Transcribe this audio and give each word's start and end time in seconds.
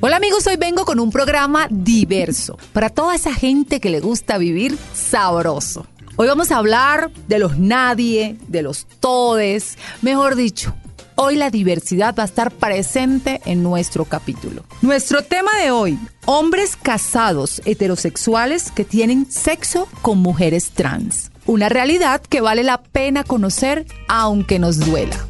Hola 0.00 0.18
amigos, 0.18 0.46
hoy 0.46 0.54
vengo 0.56 0.84
con 0.84 1.00
un 1.00 1.10
programa 1.10 1.66
diverso 1.70 2.56
para 2.72 2.88
toda 2.88 3.16
esa 3.16 3.34
gente 3.34 3.80
que 3.80 3.90
le 3.90 3.98
gusta 3.98 4.38
vivir 4.38 4.78
sabroso. 4.94 5.88
Hoy 6.14 6.28
vamos 6.28 6.52
a 6.52 6.58
hablar 6.58 7.10
de 7.26 7.40
los 7.40 7.58
nadie, 7.58 8.36
de 8.46 8.62
los 8.62 8.86
todes, 9.00 9.76
mejor 10.00 10.36
dicho. 10.36 10.72
Hoy 11.16 11.34
la 11.34 11.50
diversidad 11.50 12.14
va 12.16 12.22
a 12.22 12.26
estar 12.26 12.52
presente 12.52 13.40
en 13.44 13.64
nuestro 13.64 14.04
capítulo. 14.04 14.62
Nuestro 14.82 15.24
tema 15.24 15.50
de 15.60 15.72
hoy, 15.72 15.98
hombres 16.26 16.76
casados 16.76 17.60
heterosexuales 17.64 18.70
que 18.70 18.84
tienen 18.84 19.28
sexo 19.28 19.88
con 20.00 20.18
mujeres 20.18 20.70
trans. 20.70 21.32
Una 21.44 21.68
realidad 21.68 22.20
que 22.20 22.40
vale 22.40 22.62
la 22.62 22.84
pena 22.84 23.24
conocer 23.24 23.84
aunque 24.06 24.60
nos 24.60 24.78
duela. 24.78 25.26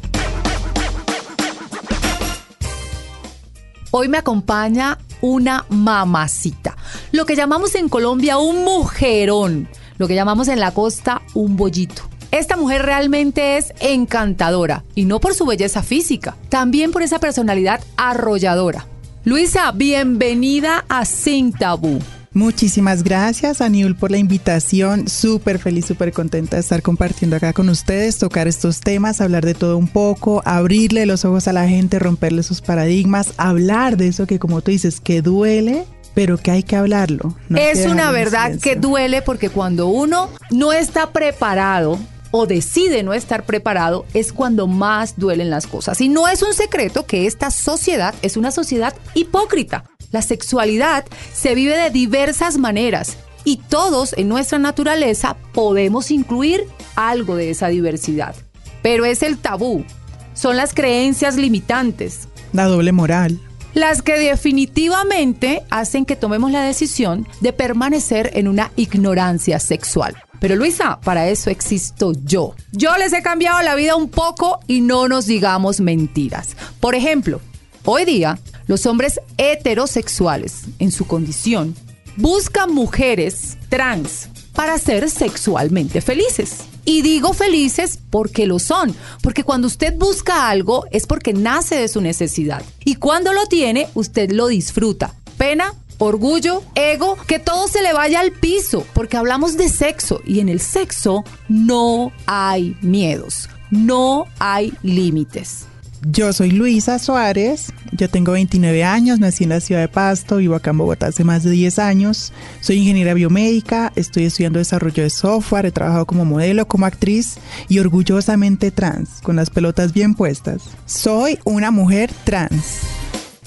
Hoy 3.91 4.07
me 4.07 4.19
acompaña 4.19 4.99
una 5.19 5.65
mamacita, 5.69 6.77
lo 7.11 7.25
que 7.25 7.35
llamamos 7.35 7.73
en 7.73 7.89
Colombia 7.89 8.37
un 8.37 8.63
mujerón, 8.63 9.67
lo 9.97 10.07
que 10.07 10.13
llamamos 10.13 10.47
en 10.47 10.59
la 10.59 10.75
costa 10.75 11.23
un 11.33 11.57
bollito. 11.57 12.03
Esta 12.29 12.55
mujer 12.55 12.83
realmente 12.83 13.57
es 13.57 13.73
encantadora 13.79 14.83
y 14.93 15.05
no 15.05 15.19
por 15.19 15.33
su 15.33 15.47
belleza 15.47 15.81
física, 15.81 16.37
también 16.49 16.91
por 16.91 17.01
esa 17.01 17.19
personalidad 17.19 17.81
arrolladora. 17.97 18.85
Luisa, 19.23 19.71
bienvenida 19.71 20.85
a 20.87 21.05
Sin 21.05 21.51
Tabú. 21.51 21.99
Muchísimas 22.33 23.03
gracias, 23.03 23.59
Aniul, 23.61 23.95
por 23.95 24.11
la 24.11 24.17
invitación. 24.17 25.07
Súper 25.07 25.59
feliz, 25.59 25.85
súper 25.85 26.13
contenta 26.13 26.57
de 26.57 26.61
estar 26.61 26.81
compartiendo 26.81 27.35
acá 27.35 27.53
con 27.53 27.69
ustedes, 27.69 28.19
tocar 28.19 28.47
estos 28.47 28.81
temas, 28.81 29.19
hablar 29.19 29.45
de 29.45 29.55
todo 29.55 29.77
un 29.77 29.87
poco, 29.87 30.41
abrirle 30.45 31.05
los 31.05 31.25
ojos 31.25 31.47
a 31.47 31.53
la 31.53 31.67
gente, 31.67 31.97
romperle 31.97 32.43
sus 32.43 32.61
paradigmas, 32.61 33.33
hablar 33.37 33.97
de 33.97 34.07
eso 34.07 34.27
que, 34.27 34.37
como 34.37 34.61
tú 34.61 34.71
dices, 34.71 35.01
que 35.01 35.21
duele, 35.21 35.85
pero 36.13 36.37
que 36.37 36.51
hay 36.51 36.63
que 36.63 36.75
hablarlo. 36.75 37.35
es 37.55 37.85
una 37.85 38.11
verdad 38.11 38.59
que 38.59 38.75
duele 38.75 39.21
porque 39.21 39.49
cuando 39.49 39.87
uno 39.87 40.29
no 40.51 40.71
está 40.71 41.11
preparado 41.11 41.97
o 42.31 42.45
decide 42.45 43.03
no 43.03 43.13
estar 43.13 43.43
preparado 43.43 44.05
es 44.13 44.33
cuando 44.33 44.67
más 44.67 45.15
duelen 45.17 45.49
las 45.49 45.65
cosas. 45.65 45.99
Y 46.01 46.09
no 46.09 46.27
es 46.27 46.43
un 46.43 46.53
secreto 46.53 47.05
que 47.05 47.25
esta 47.25 47.51
sociedad 47.51 48.13
es 48.21 48.37
una 48.37 48.51
sociedad 48.51 48.93
hipócrita. 49.13 49.85
La 50.11 50.21
sexualidad 50.21 51.05
se 51.33 51.53
vive 51.55 51.77
de 51.77 51.91
diversas 51.91 52.57
maneras 52.57 53.17
y 53.43 53.57
todos 53.57 54.13
en 54.17 54.27
nuestra 54.27 54.57
naturaleza 54.57 55.37
podemos 55.53 56.11
incluir 56.11 56.65
algo 56.95 57.35
de 57.35 57.51
esa 57.51 57.67
diversidad. 57.67 58.35
Pero 58.81 59.05
es 59.05 59.23
el 59.23 59.37
tabú, 59.37 59.85
son 60.33 60.57
las 60.57 60.73
creencias 60.73 61.35
limitantes. 61.35 62.27
La 62.53 62.65
doble 62.65 62.91
moral. 62.91 63.39
Las 63.75 64.01
que 64.01 64.17
definitivamente 64.17 65.61
hacen 65.69 66.05
que 66.05 66.15
tomemos 66.15 66.51
la 66.51 66.63
decisión 66.63 67.27
de 67.39 67.53
permanecer 67.53 68.31
en 68.33 68.47
una 68.47 68.71
ignorancia 68.75 69.59
sexual. 69.59 70.15
Pero 70.39 70.55
Luisa, 70.55 70.99
para 71.01 71.27
eso 71.27 71.49
existo 71.49 72.13
yo. 72.23 72.55
Yo 72.71 72.95
les 72.97 73.13
he 73.13 73.21
cambiado 73.21 73.61
la 73.61 73.75
vida 73.75 73.95
un 73.95 74.09
poco 74.09 74.59
y 74.65 74.81
no 74.81 75.07
nos 75.07 75.27
digamos 75.27 75.81
mentiras. 75.81 76.55
Por 76.79 76.95
ejemplo, 76.95 77.41
hoy 77.83 78.05
día 78.05 78.39
los 78.69 78.85
hombres 78.85 79.19
heterosexuales, 79.39 80.65
en 80.77 80.91
su 80.91 81.07
condición, 81.07 81.75
buscan 82.17 82.71
mujeres 82.71 83.57
trans 83.67 84.29
para 84.53 84.77
ser 84.77 85.09
sexualmente 85.09 86.01
felices. 86.01 86.57
Y 86.85 87.01
digo 87.01 87.33
felices 87.33 87.97
porque 88.11 88.45
lo 88.45 88.59
son, 88.59 88.95
porque 89.23 89.43
cuando 89.43 89.65
usted 89.65 89.95
busca 89.97 90.49
algo 90.49 90.85
es 90.91 91.07
porque 91.07 91.33
nace 91.33 91.77
de 91.77 91.87
su 91.87 91.99
necesidad. 91.99 92.61
Y 92.85 92.95
cuando 92.95 93.33
lo 93.33 93.47
tiene, 93.47 93.87
usted 93.95 94.29
lo 94.33 94.45
disfruta. 94.45 95.15
Pena, 95.39 95.73
orgullo, 95.97 96.61
ego, 96.75 97.17
que 97.25 97.39
todo 97.39 97.67
se 97.67 97.81
le 97.81 97.93
vaya 97.93 98.19
al 98.19 98.33
piso, 98.33 98.85
porque 98.93 99.17
hablamos 99.17 99.57
de 99.57 99.69
sexo 99.69 100.21
y 100.27 100.41
en 100.41 100.49
el 100.49 100.61
sexo 100.61 101.23
no 101.47 102.11
hay 102.27 102.77
miedos, 102.81 103.49
no 103.71 104.27
hay 104.37 104.75
límites. 104.83 105.65
Yo 106.01 106.31
soy 106.31 106.51
Luisa 106.51 106.97
Suárez, 106.97 107.73
yo 107.91 108.09
tengo 108.09 108.31
29 108.31 108.85
años, 108.85 109.19
nací 109.19 109.43
en 109.43 109.49
la 109.49 109.59
ciudad 109.59 109.81
de 109.81 109.89
Pasto, 109.89 110.37
vivo 110.37 110.55
acá 110.55 110.69
en 110.69 110.77
Bogotá 110.77 111.07
hace 111.07 111.25
más 111.25 111.43
de 111.43 111.51
10 111.51 111.77
años. 111.77 112.31
Soy 112.61 112.77
ingeniera 112.77 113.13
biomédica, 113.13 113.91
estoy 113.97 114.23
estudiando 114.23 114.59
desarrollo 114.59 115.03
de 115.03 115.09
software, 115.09 115.65
he 115.65 115.71
trabajado 115.71 116.05
como 116.05 116.23
modelo, 116.23 116.65
como 116.69 116.85
actriz 116.85 117.35
y 117.67 117.79
orgullosamente 117.79 118.71
trans, 118.71 119.19
con 119.21 119.35
las 119.35 119.49
pelotas 119.49 119.91
bien 119.91 120.15
puestas. 120.15 120.61
Soy 120.85 121.37
una 121.43 121.69
mujer 121.69 122.11
trans. 122.23 122.79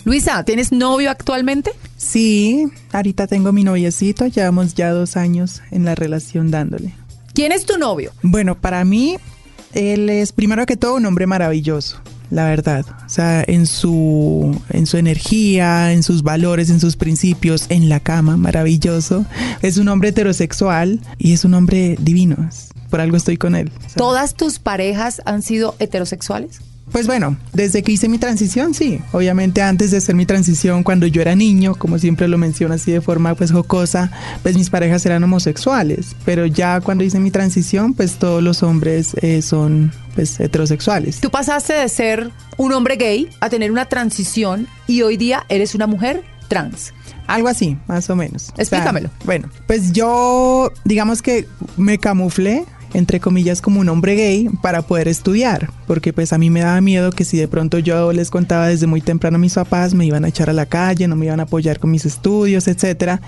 Luisa, 0.05 0.45
¿tienes 0.45 0.73
novio 0.73 1.11
actualmente? 1.11 1.73
Sí, 1.97 2.67
ahorita 2.93 3.29
tengo 3.29 3.53
mi 3.53 3.65
noviecito, 3.65 4.27
llevamos 4.27 4.75
ya 4.75 4.91
dos 4.91 5.17
años 5.17 5.62
en 5.71 5.87
la 5.87 5.95
relación 5.95 6.51
dándole. 6.51 6.95
¿Quién 7.33 7.51
es 7.51 7.65
tu 7.65 7.79
novio? 7.79 8.12
Bueno, 8.23 8.61
para 8.61 8.85
mí, 8.85 9.17
él 9.73 10.11
es 10.11 10.33
primero 10.33 10.67
que 10.67 10.77
todo 10.77 10.97
un 10.97 11.07
hombre 11.07 11.27
maravilloso 11.27 12.03
la 12.32 12.47
verdad. 12.47 12.87
O 13.04 13.09
sea, 13.10 13.44
en 13.47 13.66
su, 13.66 14.59
en 14.70 14.87
su 14.87 14.97
energía, 14.97 15.93
en 15.93 16.03
sus 16.03 16.22
valores, 16.22 16.70
en 16.70 16.81
sus 16.81 16.97
principios, 16.97 17.66
en 17.69 17.91
la 17.91 18.00
cama, 18.00 18.38
maravilloso. 18.38 19.26
Es 19.60 19.76
un 19.76 19.88
hombre 19.88 20.09
heterosexual 20.09 21.00
y 21.19 21.34
es 21.34 21.44
un 21.44 21.53
hombre 21.53 21.97
divino. 22.00 22.48
Por 22.88 23.00
algo 23.00 23.19
estoy 23.19 23.37
con 23.37 23.54
él. 23.54 23.70
¿Todas 23.97 24.34
tus 24.34 24.59
parejas 24.59 25.20
han 25.26 25.43
sido 25.43 25.76
heterosexuales? 25.78 26.60
Pues 26.93 27.07
bueno, 27.07 27.37
desde 27.55 27.83
que 27.83 27.93
hice 27.93 28.09
mi 28.09 28.19
transición, 28.19 28.75
sí. 28.75 29.01
Obviamente 29.13 29.63
antes 29.63 29.91
de 29.91 29.97
hacer 29.97 30.15
mi 30.15 30.27
transición, 30.27 30.83
cuando 30.83 31.07
yo 31.07 31.23
era 31.23 31.35
niño, 31.35 31.75
como 31.75 31.99
siempre 31.99 32.29
lo 32.29 32.37
menciono 32.37 32.75
así 32.75 32.93
de 32.93 33.01
forma 33.01 33.35
pues 33.35 33.51
jocosa, 33.51 34.11
pues 34.43 34.57
mis 34.57 34.69
parejas 34.69 35.05
eran 35.07 35.25
homosexuales. 35.25 36.15
Pero 36.27 36.45
ya 36.45 36.81
cuando 36.83 37.03
hice 37.03 37.19
mi 37.19 37.31
transición, 37.31 37.95
pues 37.95 38.17
todos 38.17 38.43
los 38.43 38.63
hombres 38.63 39.15
eh, 39.23 39.41
son 39.41 39.93
pues 40.15 40.39
heterosexuales. 40.39 41.21
Tú 41.21 41.31
pasaste 41.31 41.73
de 41.73 41.89
ser 41.89 42.31
un 42.59 42.73
hombre 42.75 42.97
gay 42.97 43.29
a 43.41 43.49
tener 43.49 43.73
una 43.73 43.87
transición 43.87 44.69
y 44.87 45.01
hoy 45.01 45.17
día 45.17 45.47
eres 45.49 45.75
una 45.75 45.87
mujer 45.87 46.23
trans. 46.49 46.93
Algo 47.27 47.49
así, 47.49 47.79
más 47.87 48.11
o 48.11 48.17
menos. 48.17 48.53
Explícamelo. 48.59 49.09
bueno, 49.25 49.49
pues 49.67 49.93
yo 49.93 50.71
digamos 50.85 51.23
que 51.23 51.47
me 51.79 51.97
camuflé 51.97 52.65
entre 52.95 53.21
comillas, 53.21 53.61
como 53.61 53.81
un 53.81 53.89
hombre 53.89 54.15
gay 54.15 54.49
para 54.61 54.83
poder 54.83 55.09
estudiar, 55.09 55.71
porque 55.87 56.13
pues 56.13 56.33
a 56.33 56.39
mí 56.39 56.51
me 56.51 56.61
daba 56.61 56.81
miedo 56.81 57.11
que 57.11 57.25
si 57.25 57.39
de 57.39 57.49
pronto 57.49 57.79
yo 57.79 58.13
les 58.13 58.31
contaba 58.31 58.69
desde 58.69 58.87
muy 58.87 59.01
temprano 59.01 59.37
a 59.37 59.39
mis 59.39 59.55
papás, 59.55 59.95
me 59.95 60.07
iban 60.07 60.25
a 60.25 60.29
echar 60.29 60.51
a 60.51 60.53
la 60.53 60.67
calle, 60.67 61.09
no 61.09 61.17
me 61.17 61.27
iban 61.27 61.41
a 61.41 61.45
apoyar 61.45 61.79
con 61.79 61.91
mis 61.91 62.07
estudios, 62.07 62.69
etcétera. 62.69 63.21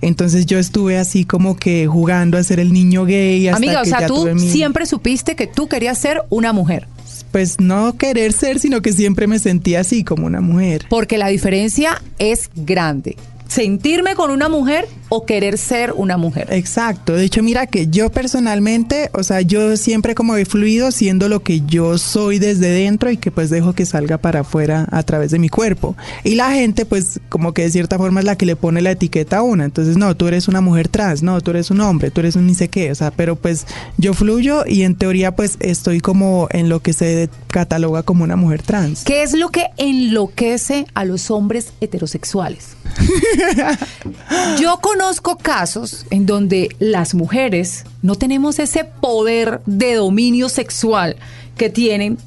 Entonces 0.00 0.46
yo 0.46 0.58
estuve 0.58 0.98
así 0.98 1.24
como 1.24 1.56
que 1.56 1.86
jugando 1.86 2.38
a 2.38 2.42
ser 2.42 2.60
el 2.60 2.72
niño 2.72 3.04
gay. 3.04 3.48
Hasta 3.48 3.56
Amiga, 3.58 3.82
o 3.82 3.84
sea, 3.84 4.06
tú 4.06 4.28
siempre 4.38 4.86
supiste 4.86 5.36
que 5.36 5.46
tú 5.46 5.68
querías 5.68 5.98
ser 5.98 6.22
una 6.30 6.52
mujer 6.52 6.88
pues 7.30 7.58
no 7.58 7.96
querer 7.96 8.32
ser, 8.32 8.60
sino 8.60 8.80
que 8.80 8.92
siempre 8.92 9.26
me 9.26 9.40
sentía 9.40 9.80
así 9.80 10.04
como 10.04 10.24
una 10.24 10.40
mujer. 10.40 10.86
Porque 10.88 11.18
la 11.18 11.26
diferencia 11.26 12.00
es 12.20 12.48
grande 12.54 13.16
sentirme 13.48 14.14
con 14.14 14.30
una 14.30 14.48
mujer 14.48 14.88
o 15.08 15.26
querer 15.26 15.58
ser 15.58 15.92
una 15.92 16.16
mujer. 16.16 16.48
Exacto. 16.50 17.12
De 17.12 17.24
hecho, 17.24 17.42
mira 17.42 17.66
que 17.66 17.88
yo 17.88 18.10
personalmente, 18.10 19.10
o 19.12 19.22
sea, 19.22 19.42
yo 19.42 19.76
siempre 19.76 20.14
como 20.14 20.36
he 20.36 20.44
fluido 20.44 20.90
siendo 20.90 21.28
lo 21.28 21.42
que 21.42 21.60
yo 21.60 21.98
soy 21.98 22.38
desde 22.38 22.68
dentro 22.68 23.10
y 23.10 23.16
que 23.16 23.30
pues 23.30 23.50
dejo 23.50 23.74
que 23.74 23.86
salga 23.86 24.18
para 24.18 24.40
afuera 24.40 24.88
a 24.90 25.02
través 25.02 25.30
de 25.30 25.38
mi 25.38 25.48
cuerpo. 25.48 25.96
Y 26.24 26.34
la 26.34 26.52
gente 26.52 26.84
pues 26.84 27.20
como 27.28 27.52
que 27.52 27.62
de 27.62 27.70
cierta 27.70 27.98
forma 27.98 28.20
es 28.20 28.26
la 28.26 28.36
que 28.36 28.46
le 28.46 28.56
pone 28.56 28.82
la 28.82 28.92
etiqueta 28.92 29.38
a 29.38 29.42
una. 29.42 29.64
Entonces, 29.64 29.96
no, 29.96 30.16
tú 30.16 30.26
eres 30.26 30.48
una 30.48 30.60
mujer 30.60 30.88
trans, 30.88 31.22
no, 31.22 31.40
tú 31.40 31.50
eres 31.50 31.70
un 31.70 31.80
hombre, 31.80 32.10
tú 32.10 32.20
eres 32.20 32.36
un 32.36 32.46
ni 32.46 32.54
sé 32.54 32.68
qué, 32.68 32.90
o 32.90 32.94
sea, 32.94 33.10
pero 33.10 33.36
pues 33.36 33.66
yo 33.98 34.14
fluyo 34.14 34.64
y 34.66 34.82
en 34.82 34.96
teoría 34.96 35.36
pues 35.36 35.56
estoy 35.60 36.00
como 36.00 36.48
en 36.50 36.68
lo 36.68 36.80
que 36.80 36.92
se 36.92 37.28
cataloga 37.48 38.02
como 38.02 38.24
una 38.24 38.36
mujer 38.36 38.62
trans. 38.62 39.04
¿Qué 39.04 39.22
es 39.22 39.34
lo 39.34 39.50
que 39.50 39.66
enloquece 39.76 40.86
a 40.94 41.04
los 41.04 41.30
hombres 41.30 41.72
heterosexuales? 41.80 42.76
Yo 44.60 44.78
conozco 44.80 45.36
casos 45.36 46.06
en 46.10 46.26
donde 46.26 46.74
las 46.78 47.14
mujeres 47.14 47.84
no 48.02 48.14
tenemos 48.14 48.58
ese 48.58 48.84
poder 48.84 49.60
de 49.66 49.94
dominio 49.94 50.48
sexual 50.48 51.16
que 51.56 51.70
tienen 51.70 52.18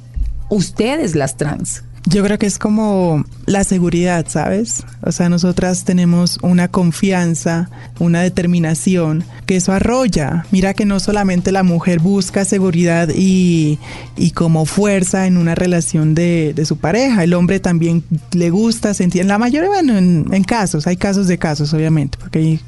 ustedes 0.50 1.16
las 1.16 1.38
trans. 1.38 1.84
Yo 2.09 2.24
creo 2.24 2.39
que 2.39 2.45
es 2.45 2.57
como 2.57 3.25
la 3.48 3.65
seguridad, 3.65 4.25
¿sabes? 4.30 4.86
O 5.01 5.12
sea, 5.12 5.27
nosotras 5.27 5.83
tenemos 5.83 6.39
una 6.42 6.69
confianza, 6.69 7.69
una 8.00 8.21
determinación, 8.21 9.25
que 9.45 9.57
eso 9.57 9.74
arrolla. 9.74 10.45
Mira 10.51 10.74
que 10.74 10.86
no 10.86 11.01
solamente 11.01 11.51
la 11.51 11.63
mujer 11.63 12.00
busca 12.00 12.45
seguridad 12.45 13.09
y, 13.13 13.77
y 14.15 14.31
como 14.31 14.65
fuerza 14.65 15.27
en 15.27 15.36
una 15.36 15.54
relación 15.54 16.15
de, 16.15 16.54
de, 16.56 16.65
su 16.65 16.77
pareja, 16.77 17.25
el 17.25 17.33
hombre 17.33 17.59
también 17.59 18.04
le 18.31 18.51
gusta 18.51 18.94
sentir, 18.94 19.21
en 19.21 19.27
la 19.27 19.38
mayoría, 19.38 19.69
bueno, 19.69 19.98
en, 19.98 20.27
en 20.31 20.44
casos, 20.45 20.88
hay 20.88 20.95
casos 20.95 21.27
de 21.27 21.38
casos, 21.38 21.74
obviamente, 21.74 22.18
porque 22.18 22.39
hay 22.39 22.59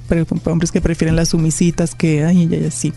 hombres 0.46 0.72
que 0.72 0.82
prefieren 0.82 1.16
las 1.16 1.30
sumisitas 1.30 1.96
que, 1.96 2.26
ay, 2.26 2.50
ay, 2.52 2.66
así. 2.66 2.92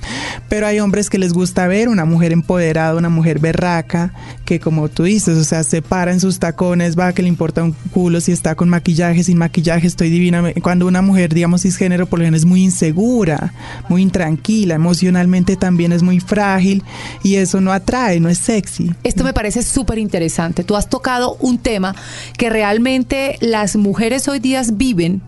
Pero 0.49 0.67
hay 0.67 0.81
hombres 0.81 1.09
que 1.09 1.19
les 1.19 1.33
gusta 1.33 1.69
ver 1.69 1.89
una 1.89 2.05
mujer 2.05 2.33
empoderada, 2.33 2.97
una 2.97 3.11
mujer 3.11 3.39
berraca, 3.39 4.13
que 4.45 4.59
como 4.59 4.89
tú 4.89 5.05
dices, 5.05 5.39
o 5.39 5.45
sea, 5.45 5.63
se 5.63 5.83
para 5.83 6.13
en 6.13 6.19
sus 6.19 6.32
tacones, 6.39 6.99
va, 6.99 7.13
que 7.13 7.23
le 7.23 7.29
importa 7.29 7.63
un 7.63 7.73
culo 7.73 8.21
si 8.21 8.33
está 8.33 8.55
con 8.55 8.69
maquillaje, 8.69 9.25
sin 9.25 9.39
maquillaje, 9.39 9.87
estoy 9.87 10.11
divina. 10.11 10.43
Cuando 10.63 10.87
una 10.87 11.03
mujer, 11.03 11.35
digamos, 11.35 11.63
cisgénero, 11.63 12.07
por 12.07 12.19
lo 12.19 12.25
general 12.25 12.39
es 12.39 12.45
muy 12.45 12.63
insegura, 12.63 13.53
muy 13.89 14.03
intranquila, 14.03 14.75
emocionalmente 14.75 15.57
también 15.57 15.93
es 15.93 16.03
muy 16.03 16.21
frágil 16.21 16.83
y 17.23 17.37
eso 17.37 17.61
no 17.61 17.73
atrae, 17.73 18.21
no 18.21 18.29
es 18.29 18.39
sexy. 18.39 18.93
Esto 19.03 19.25
me 19.25 19.33
parece 19.33 19.63
súper 19.63 19.99
interesante. 19.99 20.65
Tú 20.65 20.77
has 20.77 20.89
tocado 20.89 21.37
un 21.41 21.59
tema 21.59 21.95
que 22.37 22.51
realmente 22.51 23.37
las 23.41 23.77
mujeres 23.77 24.29
hoy 24.29 24.39
día 24.39 24.63
viven 24.73 25.23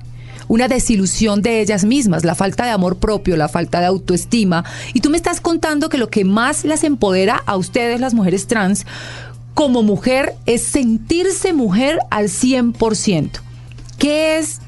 una 0.49 0.69
desilusión 0.69 1.43
de 1.43 1.61
ellas 1.61 1.85
mismas, 1.85 2.25
la 2.25 2.35
falta 2.35 2.65
de 2.65 2.71
amor 2.71 2.99
propio, 2.99 3.37
la 3.37 3.49
falta 3.49 3.81
de 3.81 3.87
autoestima. 3.87 4.65
Y 4.93 5.01
tú 5.01 5.11
me 5.11 5.17
estás 5.17 5.41
contando 5.41 5.89
que 5.89 5.99
lo 5.99 6.09
que 6.09 6.25
más 6.25 6.65
las 6.65 6.85
empodera 6.85 7.43
a 7.47 7.57
ustedes, 7.57 8.01
las 8.01 8.15
mujeres 8.15 8.47
trans, 8.47 8.87
como 9.55 9.83
mujer, 9.83 10.35
es 10.47 10.65
sentirse 10.65 11.53
mujer 11.53 11.99
al 12.11 12.27
100%. 12.27 13.31
¿Qué 13.99 14.39
es 14.39 14.61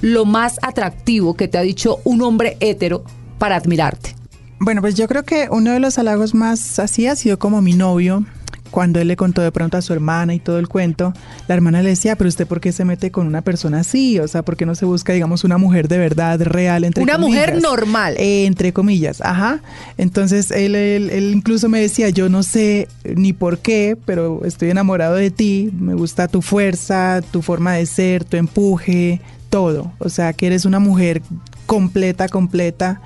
lo 0.00 0.24
más 0.24 0.58
atractivo 0.62 1.34
que 1.34 1.48
te 1.48 1.58
ha 1.58 1.62
dicho 1.62 1.98
un 2.04 2.22
hombre 2.22 2.56
hétero 2.60 3.04
para 3.38 3.56
admirarte? 3.56 4.14
Bueno, 4.58 4.80
pues 4.80 4.94
yo 4.94 5.08
creo 5.08 5.24
que 5.24 5.48
uno 5.50 5.72
de 5.72 5.80
los 5.80 5.98
halagos 5.98 6.34
más 6.34 6.78
así 6.78 7.06
ha 7.06 7.16
sido 7.16 7.38
como 7.38 7.62
mi 7.62 7.72
novio, 7.72 8.24
cuando 8.70 9.00
él 9.00 9.08
le 9.08 9.16
contó 9.16 9.42
de 9.42 9.52
pronto 9.52 9.76
a 9.76 9.82
su 9.82 9.92
hermana 9.92 10.34
y 10.34 10.38
todo 10.38 10.58
el 10.58 10.68
cuento, 10.68 11.12
la 11.48 11.54
hermana 11.54 11.82
le 11.82 11.90
decía, 11.90 12.16
pero 12.16 12.28
usted 12.28 12.46
por 12.46 12.60
qué 12.60 12.72
se 12.72 12.84
mete 12.84 13.10
con 13.10 13.26
una 13.26 13.42
persona 13.42 13.80
así? 13.80 14.18
O 14.18 14.28
sea, 14.28 14.42
¿por 14.42 14.56
qué 14.56 14.66
no 14.66 14.74
se 14.74 14.84
busca, 14.84 15.12
digamos, 15.12 15.44
una 15.44 15.58
mujer 15.58 15.88
de 15.88 15.98
verdad, 15.98 16.40
real, 16.40 16.84
entre 16.84 17.02
una 17.02 17.14
comillas? 17.14 17.32
Una 17.32 17.52
mujer 17.52 17.62
normal. 17.62 18.14
Eh, 18.18 18.46
entre 18.46 18.72
comillas, 18.72 19.20
ajá. 19.20 19.60
Entonces 19.98 20.50
él, 20.50 20.74
él, 20.74 21.10
él, 21.10 21.34
incluso 21.34 21.68
me 21.68 21.80
decía, 21.80 22.10
yo 22.10 22.28
no 22.28 22.42
sé 22.42 22.88
ni 23.04 23.32
por 23.32 23.58
qué, 23.58 23.96
pero 24.04 24.44
estoy 24.44 24.70
enamorado 24.70 25.14
de 25.14 25.30
ti, 25.30 25.70
me 25.78 25.94
gusta 25.94 26.28
tu 26.28 26.42
fuerza, 26.42 27.22
tu 27.30 27.42
forma 27.42 27.74
de 27.74 27.86
ser, 27.86 28.24
tu 28.24 28.36
empuje, 28.36 29.20
todo. 29.48 29.92
O 29.98 30.08
sea, 30.08 30.32
que 30.32 30.46
eres 30.46 30.64
una 30.64 30.78
mujer 30.78 31.22
completa, 31.66 32.28
completa. 32.28 33.00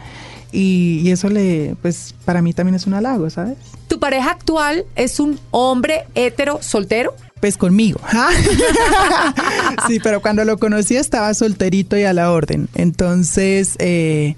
Y, 0.53 1.01
y 1.03 1.11
eso 1.11 1.29
le, 1.31 1.75
pues 1.83 2.15
para 2.25 2.41
mí 2.41 2.53
también 2.53 2.77
es 2.77 2.87
un 2.87 2.95
halago, 2.95 3.29
¿sabes? 3.29 3.57
¿Tu 4.05 4.11
pareja 4.11 4.33
actual 4.33 4.85
es 4.97 5.19
un 5.19 5.41
hombre 5.51 6.05
hetero 6.15 6.59
soltero? 6.61 7.15
Pues 7.41 7.57
conmigo. 7.57 7.99
sí, 9.89 9.99
pero 9.99 10.21
cuando 10.21 10.45
lo 10.45 10.59
conocí 10.59 10.95
estaba 10.95 11.33
solterito 11.33 11.97
y 11.97 12.05
a 12.05 12.13
la 12.13 12.31
orden. 12.31 12.69
Entonces, 12.75 13.77
eh, 13.79 14.37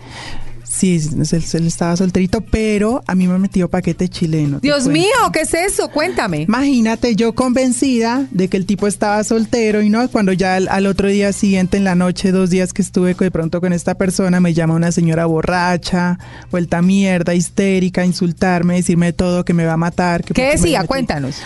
Sí, 0.77 1.01
él, 1.55 1.67
estaba 1.67 1.97
solterito, 1.97 2.43
pero 2.43 3.03
a 3.07 3.15
mí 3.15 3.27
me 3.27 3.39
metió 3.39 3.67
paquete 3.71 4.11
chileno. 4.11 4.61
Dios 4.61 4.87
mío, 4.87 5.07
¿qué 5.33 5.41
es 5.41 5.55
eso? 5.55 5.89
Cuéntame. 5.89 6.43
Imagínate, 6.43 7.17
yo 7.17 7.35
convencida 7.35 8.27
de 8.31 8.49
que 8.49 8.59
el 8.59 8.67
tipo 8.67 8.87
estaba 8.87 9.25
soltero 9.25 9.81
y 9.81 9.89
no, 9.89 10.07
cuando 10.11 10.35
ya 10.35 10.57
al, 10.57 10.87
otro 10.87 11.09
día 11.09 11.33
siguiente, 11.33 11.79
en 11.79 11.85
la 11.85 11.95
noche, 11.95 12.31
dos 12.31 12.51
días 12.51 12.75
que 12.75 12.83
estuve 12.83 13.15
de 13.15 13.31
pronto 13.31 13.63
con 13.63 13.73
esta 13.73 13.95
persona, 13.95 14.39
me 14.39 14.53
llama 14.53 14.75
una 14.75 14.93
señora 14.93 15.25
borracha, 15.25 16.19
vuelta 16.51 16.83
mierda, 16.83 17.35
histérica, 17.35 18.05
insultarme, 18.05 18.75
decirme 18.75 19.15
todo, 19.15 19.47
que 19.47 19.55
me 19.55 19.65
va 19.65 19.73
a 19.73 19.79
matar. 19.79 20.25
Que 20.25 20.35
¿Qué 20.35 20.51
decía? 20.51 20.85
Cuéntanos. 20.85 21.37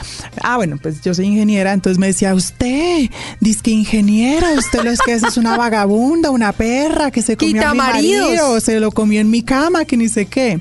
Ah, 0.43 0.56
bueno, 0.56 0.76
pues 0.83 1.03
yo 1.03 1.15
soy 1.15 1.26
ingeniera, 1.26 1.73
entonces 1.73 2.00
me 2.00 2.09
decía, 2.09 2.35
usted, 2.35 3.09
dice 3.38 3.61
que 3.62 3.71
ingeniera, 3.71 4.49
usted 4.59 4.83
lo 4.83 4.91
es 4.91 5.00
que 5.00 5.12
es 5.12 5.37
una 5.37 5.56
vagabunda, 5.56 6.33
una 6.33 6.50
perra 6.50 7.12
que 7.12 7.23
se 7.23 7.37
comió 7.37 7.69
a 7.69 7.73
mi 7.75 7.79
marido, 7.79 8.59
se 8.59 8.81
lo 8.81 8.91
comió 8.91 9.19
en 9.20 9.31
mi 9.31 9.43
cama, 9.43 9.84
que 9.84 9.96
ni 9.96 10.08
sé 10.08 10.26
qué. 10.26 10.61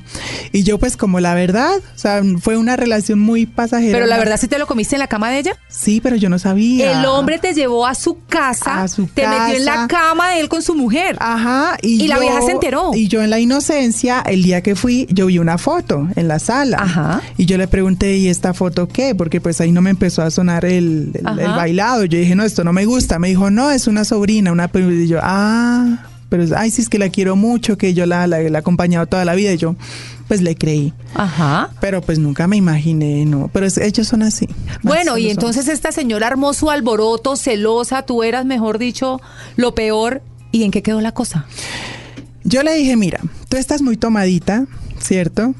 Y 0.52 0.62
yo 0.62 0.78
pues 0.78 0.96
como 0.96 1.20
la 1.20 1.34
verdad, 1.34 1.78
o 1.78 1.98
sea, 1.98 2.22
fue 2.40 2.56
una 2.56 2.76
relación 2.76 3.18
muy 3.18 3.46
pasajera. 3.46 3.92
Pero 3.92 4.06
la 4.06 4.18
verdad, 4.18 4.38
¿sí 4.38 4.48
te 4.48 4.58
lo 4.58 4.66
comiste 4.66 4.96
en 4.96 5.00
la 5.00 5.08
cama 5.08 5.30
de 5.30 5.38
ella? 5.38 5.56
Sí, 5.68 6.00
pero 6.00 6.16
yo 6.16 6.28
no 6.28 6.38
sabía. 6.38 7.00
El 7.00 7.06
hombre 7.06 7.38
te 7.38 7.54
llevó 7.54 7.86
a 7.86 7.94
su 7.94 8.18
casa, 8.26 8.86
te 9.14 9.26
metió 9.26 9.56
en 9.56 9.64
la 9.64 9.86
cama 9.88 10.30
de 10.30 10.40
él 10.40 10.48
con 10.48 10.62
su 10.62 10.74
mujer. 10.74 11.16
Ajá. 11.20 11.76
Y, 11.82 12.08
la 12.08 12.18
vieja 12.18 12.40
se 12.42 12.52
enteró. 12.52 12.90
Y 12.94 13.08
yo 13.08 13.22
en 13.22 13.30
la 13.30 13.38
inocencia, 13.38 14.20
el 14.20 14.42
día 14.42 14.62
que 14.62 14.74
fui, 14.74 15.06
yo 15.10 15.26
vi 15.26 15.38
una 15.38 15.58
foto 15.58 16.08
en 16.16 16.28
la 16.28 16.38
sala. 16.38 16.78
Ajá. 16.80 17.22
Y 17.36 17.46
yo 17.46 17.56
le 17.56 17.68
pregunté, 17.68 18.16
¿y 18.16 18.28
esta 18.28 18.54
foto 18.54 18.88
qué? 18.88 19.14
Porque 19.14 19.40
pues 19.40 19.60
ahí 19.60 19.72
no 19.72 19.80
me 19.80 19.90
empezó 19.90 20.22
a 20.22 20.30
sonar 20.30 20.64
el, 20.64 21.12
el, 21.14 21.38
el 21.38 21.50
bailado. 21.52 22.04
Yo 22.04 22.18
dije, 22.18 22.34
no, 22.34 22.44
esto 22.44 22.64
no 22.64 22.72
me 22.72 22.84
gusta. 22.84 23.18
Me 23.18 23.28
dijo, 23.28 23.50
no, 23.50 23.70
es 23.70 23.86
una 23.86 24.04
sobrina, 24.04 24.52
una... 24.52 24.70
Y 24.74 25.06
yo, 25.06 25.18
ah, 25.22 26.09
pero 26.30 26.44
ay, 26.56 26.70
sí 26.70 26.80
es 26.80 26.88
que 26.88 26.98
la 26.98 27.10
quiero 27.10 27.36
mucho, 27.36 27.76
que 27.76 27.92
yo 27.92 28.06
la, 28.06 28.26
la, 28.26 28.40
he 28.40 28.56
acompañado 28.56 29.06
toda 29.06 29.26
la 29.26 29.34
vida 29.34 29.52
y 29.52 29.58
yo 29.58 29.76
pues 30.28 30.40
le 30.40 30.54
creí. 30.54 30.94
Ajá. 31.14 31.70
Pero 31.80 32.00
pues 32.00 32.20
nunca 32.20 32.46
me 32.46 32.56
imaginé, 32.56 33.26
no, 33.26 33.50
pero 33.52 33.66
ellos 33.66 34.06
son 34.06 34.22
así. 34.22 34.48
Bueno, 34.82 35.18
y 35.18 35.28
entonces 35.28 35.66
esta 35.66 35.90
señora 35.90 36.28
hermoso 36.28 36.70
alboroto, 36.70 37.34
celosa, 37.34 38.02
tú 38.02 38.22
eras, 38.22 38.46
mejor 38.46 38.78
dicho, 38.78 39.20
lo 39.56 39.74
peor, 39.74 40.22
¿y 40.52 40.62
en 40.62 40.70
qué 40.70 40.82
quedó 40.82 41.00
la 41.00 41.12
cosa? 41.12 41.46
Yo 42.44 42.62
le 42.62 42.74
dije, 42.74 42.96
mira, 42.96 43.20
tú 43.48 43.56
estás 43.56 43.82
muy 43.82 43.96
tomadita, 43.96 44.66
¿cierto? 45.00 45.52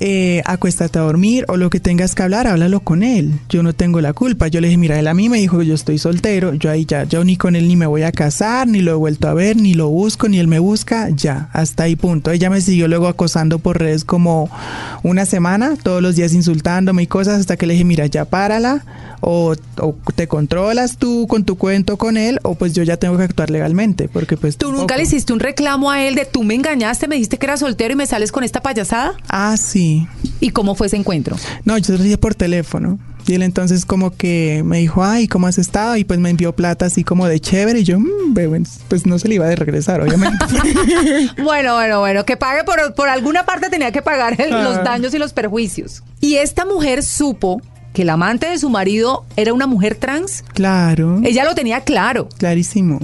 Eh, 0.00 0.42
acuéstate 0.44 0.98
a 0.98 1.02
dormir 1.02 1.44
o 1.48 1.56
lo 1.56 1.70
que 1.70 1.80
tengas 1.80 2.14
que 2.14 2.22
hablar, 2.22 2.46
háblalo 2.46 2.80
con 2.80 3.02
él. 3.02 3.32
Yo 3.48 3.62
no 3.62 3.72
tengo 3.72 4.00
la 4.00 4.12
culpa. 4.12 4.48
Yo 4.48 4.60
le 4.60 4.68
dije, 4.68 4.78
mira, 4.78 4.98
él 4.98 5.06
a 5.06 5.14
mí 5.14 5.28
me 5.28 5.38
dijo 5.38 5.58
que 5.58 5.66
yo 5.66 5.74
estoy 5.74 5.98
soltero, 5.98 6.54
yo 6.54 6.70
ahí 6.70 6.84
ya, 6.84 7.04
yo 7.04 7.24
ni 7.24 7.36
con 7.36 7.56
él 7.56 7.68
ni 7.68 7.76
me 7.76 7.86
voy 7.86 8.02
a 8.02 8.12
casar, 8.12 8.68
ni 8.68 8.80
lo 8.80 8.92
he 8.92 8.94
vuelto 8.94 9.28
a 9.28 9.34
ver, 9.34 9.56
ni 9.56 9.74
lo 9.74 9.88
busco, 9.88 10.28
ni 10.28 10.38
él 10.38 10.48
me 10.48 10.58
busca, 10.58 11.08
ya, 11.10 11.48
hasta 11.52 11.84
ahí 11.84 11.96
punto. 11.96 12.30
Ella 12.30 12.50
me 12.50 12.60
siguió 12.60 12.88
luego 12.88 13.08
acosando 13.08 13.58
por 13.58 13.78
redes 13.78 14.04
como 14.04 14.50
una 15.02 15.24
semana, 15.24 15.76
todos 15.82 16.02
los 16.02 16.16
días 16.16 16.34
insultándome 16.34 17.02
y 17.02 17.06
cosas, 17.06 17.40
hasta 17.40 17.56
que 17.56 17.66
le 17.66 17.74
dije, 17.74 17.84
mira, 17.84 18.06
ya 18.06 18.24
párala, 18.24 18.84
o, 19.20 19.54
te 20.14 20.28
controlas 20.28 20.98
tú 20.98 21.26
con 21.26 21.44
tu 21.44 21.56
cuento 21.56 21.96
con 21.96 22.16
él, 22.16 22.38
o 22.42 22.54
pues 22.54 22.74
yo 22.74 22.82
ya 22.82 22.96
tengo 22.96 23.16
que 23.16 23.24
actuar 23.24 23.50
legalmente, 23.50 24.08
porque 24.08 24.36
pues... 24.36 24.56
¿Tú 24.56 24.72
nunca 24.72 24.96
le 24.96 25.04
hiciste 25.04 25.32
un 25.32 25.40
reclamo 25.40 25.90
a 25.90 26.04
él 26.04 26.14
de 26.14 26.24
tú 26.26 26.42
me 26.44 26.54
engañaste, 26.54 27.08
me 27.08 27.16
dijiste 27.16 27.38
que 27.38 27.46
era 27.46 27.56
soltero 27.56 27.92
y 27.92 27.96
me 27.96 28.06
sales 28.06 28.32
con 28.32 28.44
esta 28.44 28.60
payasada? 28.60 29.14
Ah, 29.28 29.56
sí. 29.56 29.85
¿Y 30.40 30.50
cómo 30.50 30.74
fue 30.74 30.86
ese 30.86 30.96
encuentro? 30.96 31.36
No, 31.64 31.76
yo 31.78 31.96
lo 31.96 32.02
dije 32.02 32.18
por 32.18 32.34
teléfono. 32.34 32.98
Y 33.26 33.34
él 33.34 33.42
entonces 33.42 33.84
como 33.84 34.16
que 34.16 34.62
me 34.64 34.78
dijo, 34.78 35.04
ay, 35.04 35.26
¿cómo 35.26 35.48
has 35.48 35.58
estado? 35.58 35.96
Y 35.96 36.04
pues 36.04 36.20
me 36.20 36.30
envió 36.30 36.54
plata 36.54 36.86
así 36.86 37.02
como 37.02 37.26
de 37.26 37.40
chévere. 37.40 37.80
Y 37.80 37.84
yo, 37.84 37.98
mm, 37.98 38.34
pues 38.88 39.04
no 39.04 39.18
se 39.18 39.28
le 39.28 39.34
iba 39.34 39.48
a 39.48 39.54
regresar, 39.54 40.00
obviamente. 40.00 40.44
bueno, 41.42 41.74
bueno, 41.74 42.00
bueno, 42.00 42.24
que 42.24 42.36
pague 42.36 42.62
por, 42.62 42.94
por 42.94 43.08
alguna 43.08 43.44
parte 43.44 43.68
tenía 43.68 43.90
que 43.90 44.02
pagar 44.02 44.36
los 44.38 44.76
ah. 44.76 44.82
daños 44.84 45.12
y 45.12 45.18
los 45.18 45.32
perjuicios. 45.32 46.04
Y 46.20 46.36
esta 46.36 46.64
mujer 46.64 47.02
supo 47.02 47.60
que 47.92 48.02
el 48.02 48.10
amante 48.10 48.46
de 48.46 48.58
su 48.58 48.68
marido 48.68 49.24
era 49.36 49.52
una 49.54 49.66
mujer 49.66 49.96
trans. 49.96 50.44
Claro. 50.52 51.20
Ella 51.24 51.44
lo 51.44 51.54
tenía 51.54 51.80
claro. 51.80 52.28
Clarísimo. 52.38 53.00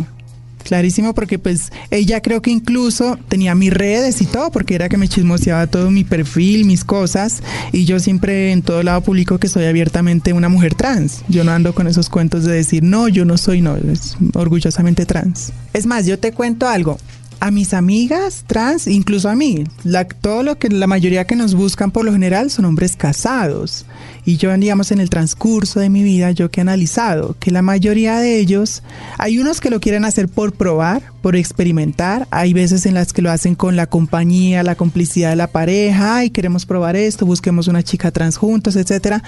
Clarísimo, 0.64 1.14
porque 1.14 1.38
pues 1.38 1.72
ella 1.90 2.20
creo 2.20 2.42
que 2.42 2.50
incluso 2.50 3.18
tenía 3.28 3.54
mis 3.54 3.72
redes 3.72 4.20
y 4.22 4.26
todo, 4.26 4.50
porque 4.50 4.74
era 4.74 4.88
que 4.88 4.96
me 4.96 5.08
chismoseaba 5.08 5.66
todo 5.66 5.90
mi 5.90 6.04
perfil, 6.04 6.64
mis 6.64 6.84
cosas, 6.84 7.42
y 7.72 7.84
yo 7.84 7.98
siempre 7.98 8.52
en 8.52 8.62
todo 8.62 8.82
lado 8.82 9.00
publico 9.00 9.38
que 9.38 9.48
soy 9.48 9.64
abiertamente 9.64 10.32
una 10.32 10.48
mujer 10.48 10.74
trans. 10.74 11.22
Yo 11.28 11.44
no 11.44 11.52
ando 11.52 11.74
con 11.74 11.86
esos 11.86 12.08
cuentos 12.08 12.44
de 12.44 12.52
decir, 12.52 12.82
no, 12.82 13.08
yo 13.08 13.24
no 13.24 13.38
soy, 13.38 13.60
no, 13.60 13.76
es 13.76 14.16
orgullosamente 14.34 15.06
trans. 15.06 15.52
Es 15.72 15.86
más, 15.86 16.06
yo 16.06 16.18
te 16.18 16.32
cuento 16.32 16.68
algo, 16.68 16.98
a 17.42 17.50
mis 17.50 17.74
amigas 17.74 18.44
trans, 18.46 18.86
incluso 18.86 19.28
a 19.28 19.34
mí, 19.34 19.64
la, 19.82 20.04
todo 20.04 20.44
lo 20.44 20.58
que 20.58 20.68
la 20.68 20.86
mayoría 20.86 21.26
que 21.26 21.34
nos 21.34 21.56
buscan 21.56 21.90
por 21.90 22.04
lo 22.04 22.12
general 22.12 22.52
son 22.52 22.66
hombres 22.66 22.94
casados. 22.94 23.84
Y 24.24 24.36
yo, 24.36 24.56
digamos, 24.56 24.92
en 24.92 25.00
el 25.00 25.10
transcurso 25.10 25.80
de 25.80 25.90
mi 25.90 26.04
vida, 26.04 26.30
yo 26.30 26.52
que 26.52 26.60
he 26.60 26.62
analizado 26.62 27.34
que 27.40 27.50
la 27.50 27.60
mayoría 27.60 28.20
de 28.20 28.38
ellos, 28.38 28.84
hay 29.18 29.40
unos 29.40 29.60
que 29.60 29.70
lo 29.70 29.80
quieren 29.80 30.04
hacer 30.04 30.28
por 30.28 30.52
probar, 30.52 31.02
por 31.20 31.34
experimentar, 31.34 32.28
hay 32.30 32.52
veces 32.52 32.86
en 32.86 32.94
las 32.94 33.12
que 33.12 33.22
lo 33.22 33.30
hacen 33.32 33.56
con 33.56 33.74
la 33.74 33.86
compañía, 33.86 34.62
la 34.62 34.76
complicidad 34.76 35.30
de 35.30 35.36
la 35.36 35.48
pareja, 35.48 36.16
ay, 36.18 36.30
queremos 36.30 36.64
probar 36.64 36.94
esto, 36.94 37.26
busquemos 37.26 37.66
una 37.66 37.82
chica 37.82 38.12
trans 38.12 38.36
juntos, 38.36 38.76
etcétera. 38.76 39.24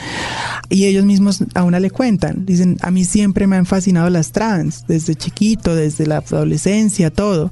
Y 0.68 0.84
ellos 0.84 1.04
mismos 1.04 1.42
a 1.54 1.64
una 1.64 1.80
le 1.80 1.90
cuentan, 1.90 2.46
dicen, 2.46 2.76
a 2.80 2.92
mí 2.92 3.04
siempre 3.04 3.48
me 3.48 3.56
han 3.56 3.66
fascinado 3.66 4.08
las 4.08 4.30
trans, 4.30 4.84
desde 4.86 5.16
chiquito, 5.16 5.74
desde 5.74 6.06
la 6.06 6.18
adolescencia, 6.18 7.10
todo. 7.10 7.50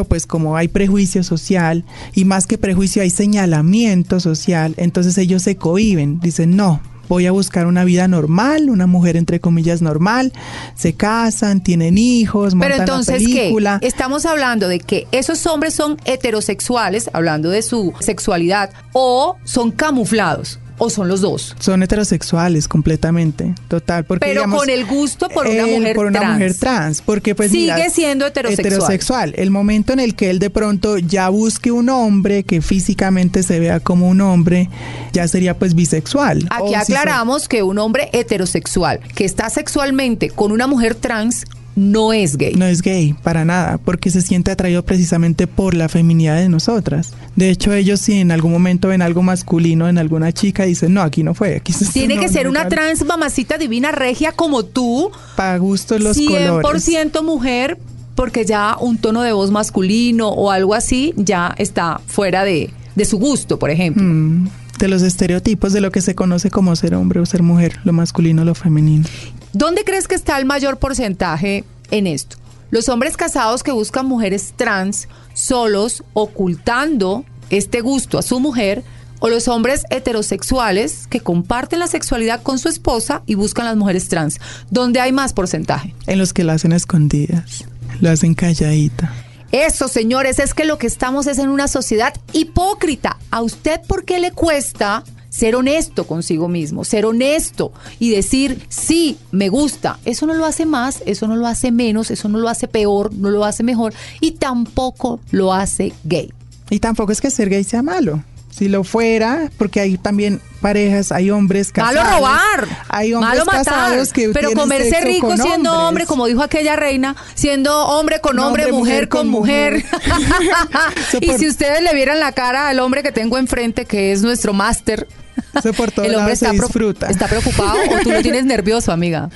Pero 0.00 0.08
pues 0.08 0.26
como 0.26 0.56
hay 0.56 0.68
prejuicio 0.68 1.22
social 1.22 1.84
y 2.14 2.24
más 2.24 2.46
que 2.46 2.56
prejuicio 2.56 3.02
hay 3.02 3.10
señalamiento 3.10 4.18
social, 4.18 4.72
entonces 4.78 5.18
ellos 5.18 5.42
se 5.42 5.56
cohiben, 5.56 6.20
dicen, 6.20 6.56
no, 6.56 6.80
voy 7.06 7.26
a 7.26 7.32
buscar 7.32 7.66
una 7.66 7.84
vida 7.84 8.08
normal, 8.08 8.70
una 8.70 8.86
mujer 8.86 9.18
entre 9.18 9.40
comillas 9.40 9.82
normal, 9.82 10.32
se 10.74 10.94
casan, 10.94 11.62
tienen 11.62 11.98
hijos, 11.98 12.54
montan 12.54 12.70
Pero 12.70 12.82
entonces, 12.82 13.22
película. 13.22 13.76
¿qué? 13.78 13.88
Estamos 13.88 14.24
hablando 14.24 14.68
de 14.68 14.78
que 14.78 15.06
esos 15.12 15.46
hombres 15.46 15.74
son 15.74 15.98
heterosexuales, 16.06 17.10
hablando 17.12 17.50
de 17.50 17.60
su 17.60 17.92
sexualidad, 18.00 18.70
o 18.94 19.36
son 19.44 19.70
camuflados. 19.70 20.60
¿O 20.82 20.88
son 20.90 21.08
los 21.08 21.20
dos? 21.20 21.54
Son 21.60 21.82
heterosexuales 21.82 22.66
completamente, 22.66 23.54
total. 23.68 24.04
Porque, 24.04 24.26
Pero 24.26 24.44
con 24.50 24.68
el 24.70 24.86
gusto 24.86 25.28
por 25.28 25.46
una 25.46 25.66
mujer 25.66 25.94
por 25.94 26.06
una 26.06 26.20
trans. 26.20 26.32
mujer 26.34 26.54
trans, 26.54 27.02
porque 27.02 27.34
pues 27.34 27.50
Sigue 27.50 27.74
mira, 27.74 27.90
siendo 27.90 28.26
heterosexual. 28.26 28.66
heterosexual. 28.66 29.34
El 29.36 29.50
momento 29.50 29.92
en 29.92 30.00
el 30.00 30.14
que 30.16 30.30
él 30.30 30.38
de 30.38 30.48
pronto 30.50 30.96
ya 30.98 31.28
busque 31.28 31.70
un 31.70 31.90
hombre 31.90 32.44
que 32.44 32.62
físicamente 32.62 33.42
se 33.42 33.60
vea 33.60 33.78
como 33.80 34.08
un 34.08 34.20
hombre, 34.22 34.70
ya 35.12 35.28
sería 35.28 35.58
pues 35.58 35.74
bisexual. 35.74 36.46
Aquí 36.50 36.62
O 36.62 36.66
si 36.68 36.72
son- 36.72 36.80
aclaramos 36.80 37.46
que 37.46 37.62
un 37.62 37.78
hombre 37.78 38.08
heterosexual 38.12 39.00
que 39.14 39.24
está 39.26 39.50
sexualmente 39.50 40.30
con 40.30 40.50
una 40.50 40.66
mujer 40.66 40.94
trans 40.94 41.44
no 41.76 42.12
es 42.12 42.36
gay. 42.36 42.54
No 42.54 42.66
es 42.66 42.82
gay, 42.82 43.14
para 43.22 43.44
nada, 43.44 43.78
porque 43.78 44.10
se 44.10 44.20
siente 44.22 44.50
atraído 44.50 44.84
precisamente 44.84 45.46
por 45.46 45.74
la 45.74 45.88
feminidad 45.88 46.36
de 46.36 46.48
nosotras. 46.48 47.12
De 47.36 47.50
hecho, 47.50 47.72
ellos 47.72 48.00
si 48.00 48.14
en 48.20 48.32
algún 48.32 48.52
momento 48.52 48.88
ven 48.88 49.02
algo 49.02 49.22
masculino 49.22 49.88
en 49.88 49.98
alguna 49.98 50.32
chica, 50.32 50.64
dicen, 50.64 50.94
no, 50.94 51.02
aquí 51.02 51.22
no 51.22 51.34
fue, 51.34 51.56
aquí 51.56 51.72
se 51.72 51.86
Tiene 51.86 52.18
que 52.18 52.28
ser 52.28 52.48
una 52.48 52.68
trans 52.68 53.04
mamacita 53.04 53.56
divina 53.58 53.92
regia 53.92 54.32
como 54.32 54.64
tú, 54.64 55.10
Para 55.36 55.56
gustos 55.58 56.00
los 56.00 56.16
100% 56.16 56.60
colores. 56.60 57.22
mujer, 57.22 57.78
porque 58.14 58.44
ya 58.44 58.76
un 58.78 58.98
tono 58.98 59.22
de 59.22 59.32
voz 59.32 59.50
masculino 59.50 60.28
o 60.28 60.50
algo 60.50 60.74
así 60.74 61.14
ya 61.16 61.54
está 61.56 62.00
fuera 62.06 62.44
de, 62.44 62.70
de 62.94 63.04
su 63.04 63.18
gusto, 63.18 63.58
por 63.58 63.70
ejemplo. 63.70 64.02
Mm, 64.02 64.48
de 64.78 64.88
los 64.88 65.02
estereotipos 65.02 65.72
de 65.72 65.80
lo 65.80 65.90
que 65.90 66.00
se 66.00 66.14
conoce 66.14 66.50
como 66.50 66.74
ser 66.74 66.94
hombre 66.94 67.20
o 67.20 67.26
ser 67.26 67.42
mujer, 67.42 67.78
lo 67.84 67.92
masculino, 67.92 68.44
lo 68.44 68.54
femenino. 68.54 69.04
¿Dónde 69.52 69.84
crees 69.84 70.06
que 70.06 70.14
está 70.14 70.38
el 70.38 70.44
mayor 70.44 70.78
porcentaje 70.78 71.64
en 71.90 72.06
esto? 72.06 72.36
Los 72.70 72.88
hombres 72.88 73.16
casados 73.16 73.64
que 73.64 73.72
buscan 73.72 74.06
mujeres 74.06 74.54
trans 74.54 75.08
solos, 75.34 76.04
ocultando 76.12 77.24
este 77.50 77.80
gusto 77.80 78.18
a 78.18 78.22
su 78.22 78.38
mujer, 78.38 78.84
o 79.18 79.28
los 79.28 79.48
hombres 79.48 79.84
heterosexuales 79.90 81.08
que 81.08 81.20
comparten 81.20 81.80
la 81.80 81.88
sexualidad 81.88 82.42
con 82.42 82.58
su 82.58 82.68
esposa 82.68 83.22
y 83.26 83.34
buscan 83.34 83.66
las 83.66 83.76
mujeres 83.76 84.08
trans. 84.08 84.40
¿Dónde 84.70 85.00
hay 85.00 85.12
más 85.12 85.32
porcentaje? 85.32 85.94
En 86.06 86.18
los 86.18 86.32
que 86.32 86.44
lo 86.44 86.52
hacen 86.52 86.72
a 86.72 86.76
escondidas, 86.76 87.64
lo 88.00 88.08
hacen 88.08 88.34
calladita. 88.34 89.12
Eso, 89.50 89.88
señores, 89.88 90.38
es 90.38 90.54
que 90.54 90.64
lo 90.64 90.78
que 90.78 90.86
estamos 90.86 91.26
es 91.26 91.38
en 91.38 91.48
una 91.48 91.66
sociedad 91.66 92.14
hipócrita. 92.32 93.18
¿A 93.32 93.42
usted 93.42 93.80
por 93.86 94.04
qué 94.04 94.20
le 94.20 94.30
cuesta 94.30 95.02
ser 95.40 95.56
honesto 95.56 96.06
consigo 96.06 96.48
mismo, 96.48 96.84
ser 96.84 97.06
honesto 97.06 97.72
y 97.98 98.10
decir, 98.10 98.62
sí, 98.68 99.16
me 99.30 99.48
gusta? 99.48 99.98
Eso 100.04 100.26
no 100.26 100.34
lo 100.34 100.44
hace 100.44 100.66
más, 100.66 101.02
eso 101.06 101.26
no 101.28 101.34
lo 101.34 101.46
hace 101.46 101.72
menos, 101.72 102.10
eso 102.10 102.28
no 102.28 102.36
lo 102.36 102.50
hace 102.50 102.68
peor, 102.68 103.14
no 103.14 103.30
lo 103.30 103.46
hace 103.46 103.62
mejor 103.62 103.94
y 104.20 104.32
tampoco 104.32 105.18
lo 105.30 105.54
hace 105.54 105.94
gay. 106.04 106.30
Y 106.68 106.78
tampoco 106.78 107.12
es 107.12 107.22
que 107.22 107.30
ser 107.30 107.48
gay 107.48 107.64
sea 107.64 107.82
malo. 107.82 108.22
Si 108.50 108.68
lo 108.68 108.84
fuera, 108.84 109.50
porque 109.56 109.80
hay 109.80 109.96
también 109.96 110.42
parejas, 110.60 111.10
hay 111.10 111.30
hombres 111.30 111.72
casados. 111.72 112.02
Malo 112.04 112.18
robar, 112.18 112.68
Hay 112.88 113.14
hombres 113.14 113.30
malo 113.30 113.46
matar, 113.46 113.64
casados 113.64 114.12
que 114.12 114.28
pero 114.30 114.52
comerse 114.52 115.00
rico 115.00 115.34
siendo 115.36 115.70
hombres. 115.70 115.88
hombre, 115.88 116.06
como 116.06 116.26
dijo 116.26 116.42
aquella 116.42 116.76
reina, 116.76 117.16
siendo 117.34 117.86
hombre 117.86 118.20
con 118.20 118.38
hombre, 118.38 118.64
hombre, 118.64 118.78
mujer, 118.78 118.94
mujer 118.94 119.08
con 119.08 119.28
mujer. 119.28 119.74
Eso 119.76 121.18
y 121.22 121.30
si 121.38 121.48
ustedes 121.48 121.82
le 121.82 121.94
vieran 121.94 122.20
la 122.20 122.32
cara 122.32 122.68
al 122.68 122.80
hombre 122.80 123.02
que 123.02 123.12
tengo 123.12 123.38
enfrente, 123.38 123.86
que 123.86 124.12
es 124.12 124.20
nuestro 124.20 124.52
máster, 124.52 125.06
Eso 125.54 125.72
por 125.72 125.90
todos 125.90 126.08
el 126.08 126.14
hombre 126.14 126.36
se 126.36 126.46
está, 126.46 126.56
pro- 126.56 126.66
disfruta. 126.66 127.08
está 127.08 127.26
preocupado 127.28 127.78
o 127.90 127.98
tú 128.02 128.10
lo 128.10 128.22
tienes 128.22 128.44
nervioso, 128.44 128.92
amiga. 128.92 129.30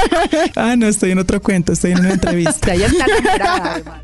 ah, 0.56 0.76
no, 0.76 0.86
estoy 0.86 1.10
en 1.12 1.18
otro 1.18 1.40
cuento, 1.42 1.72
estoy 1.72 1.92
en 1.92 2.00
una 2.00 2.12
entrevista. 2.12 2.74
Ella 2.74 2.86
está. 2.86 3.82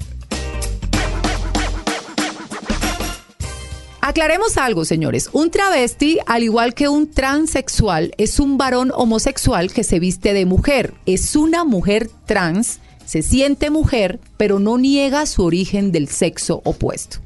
Aclaremos 4.03 4.57
algo, 4.57 4.85
señores. 4.85 5.29
Un 5.33 5.51
travesti, 5.51 6.19
al 6.27 6.43
igual 6.43 6.75
que 6.75 6.89
un 6.89 7.11
transexual, 7.11 8.13
es 8.17 8.41
un 8.41 8.57
varón 8.59 8.91
homosexual 8.95 9.73
que 9.73 9.85
se 9.85 10.01
viste 10.01 10.33
de 10.33 10.47
mujer. 10.47 10.95
Es 11.07 11.37
una 11.37 11.65
mujer 11.65 12.11
trans, 12.27 12.81
se 13.05 13.23
siente 13.23 13.71
mujer, 13.71 14.19
pero 14.37 14.59
no 14.59 14.79
niega 14.79 15.27
su 15.27 15.45
origen 15.45 15.93
del 15.93 16.09
sexo 16.09 16.63
opuesto. 16.65 17.19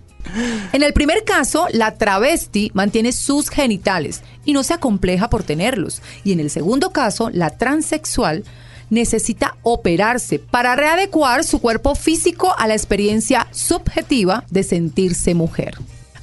En 0.72 0.82
el 0.82 0.92
primer 0.92 1.24
caso, 1.24 1.66
la 1.72 1.94
travesti 1.94 2.70
mantiene 2.74 3.12
sus 3.12 3.50
genitales 3.50 4.22
y 4.44 4.52
no 4.52 4.62
se 4.62 4.74
acompleja 4.74 5.30
por 5.30 5.42
tenerlos. 5.42 6.02
Y 6.24 6.32
en 6.32 6.40
el 6.40 6.50
segundo 6.50 6.90
caso, 6.90 7.30
la 7.30 7.50
transexual 7.50 8.44
necesita 8.90 9.56
operarse 9.62 10.38
para 10.38 10.76
readecuar 10.76 11.44
su 11.44 11.60
cuerpo 11.60 11.94
físico 11.94 12.54
a 12.56 12.66
la 12.66 12.74
experiencia 12.74 13.46
subjetiva 13.50 14.44
de 14.50 14.62
sentirse 14.62 15.34
mujer. 15.34 15.76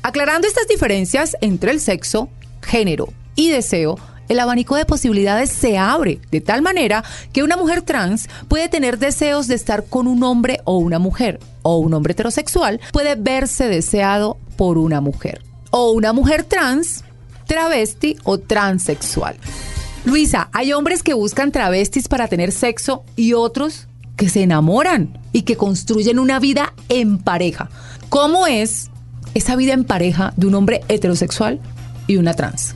Aclarando 0.03 0.47
estas 0.47 0.67
diferencias 0.67 1.37
entre 1.41 1.71
el 1.71 1.79
sexo, 1.79 2.29
género 2.61 3.09
y 3.35 3.49
deseo, 3.49 3.97
el 4.31 4.39
abanico 4.39 4.77
de 4.77 4.85
posibilidades 4.85 5.49
se 5.49 5.77
abre 5.77 6.21
de 6.31 6.39
tal 6.39 6.61
manera 6.61 7.03
que 7.33 7.43
una 7.43 7.57
mujer 7.57 7.81
trans 7.81 8.29
puede 8.47 8.69
tener 8.69 8.97
deseos 8.97 9.47
de 9.47 9.55
estar 9.55 9.83
con 9.83 10.07
un 10.07 10.23
hombre 10.23 10.61
o 10.63 10.77
una 10.77 10.99
mujer, 10.99 11.41
o 11.63 11.79
un 11.79 11.93
hombre 11.93 12.13
heterosexual 12.13 12.79
puede 12.93 13.15
verse 13.15 13.67
deseado 13.67 14.37
por 14.55 14.77
una 14.77 15.01
mujer, 15.01 15.41
o 15.69 15.91
una 15.91 16.13
mujer 16.13 16.45
trans, 16.45 17.03
travesti 17.45 18.15
o 18.23 18.37
transexual. 18.37 19.35
Luisa, 20.05 20.47
hay 20.53 20.71
hombres 20.71 21.03
que 21.03 21.13
buscan 21.13 21.51
travestis 21.51 22.07
para 22.07 22.29
tener 22.29 22.53
sexo 22.53 23.03
y 23.17 23.33
otros 23.33 23.89
que 24.15 24.29
se 24.29 24.43
enamoran 24.43 25.19
y 25.33 25.41
que 25.41 25.57
construyen 25.57 26.19
una 26.19 26.39
vida 26.39 26.73
en 26.87 27.17
pareja. 27.17 27.69
¿Cómo 28.07 28.47
es 28.47 28.91
esa 29.33 29.57
vida 29.57 29.73
en 29.73 29.83
pareja 29.83 30.31
de 30.37 30.47
un 30.47 30.55
hombre 30.55 30.81
heterosexual 30.87 31.59
y 32.07 32.15
una 32.15 32.33
trans? 32.33 32.75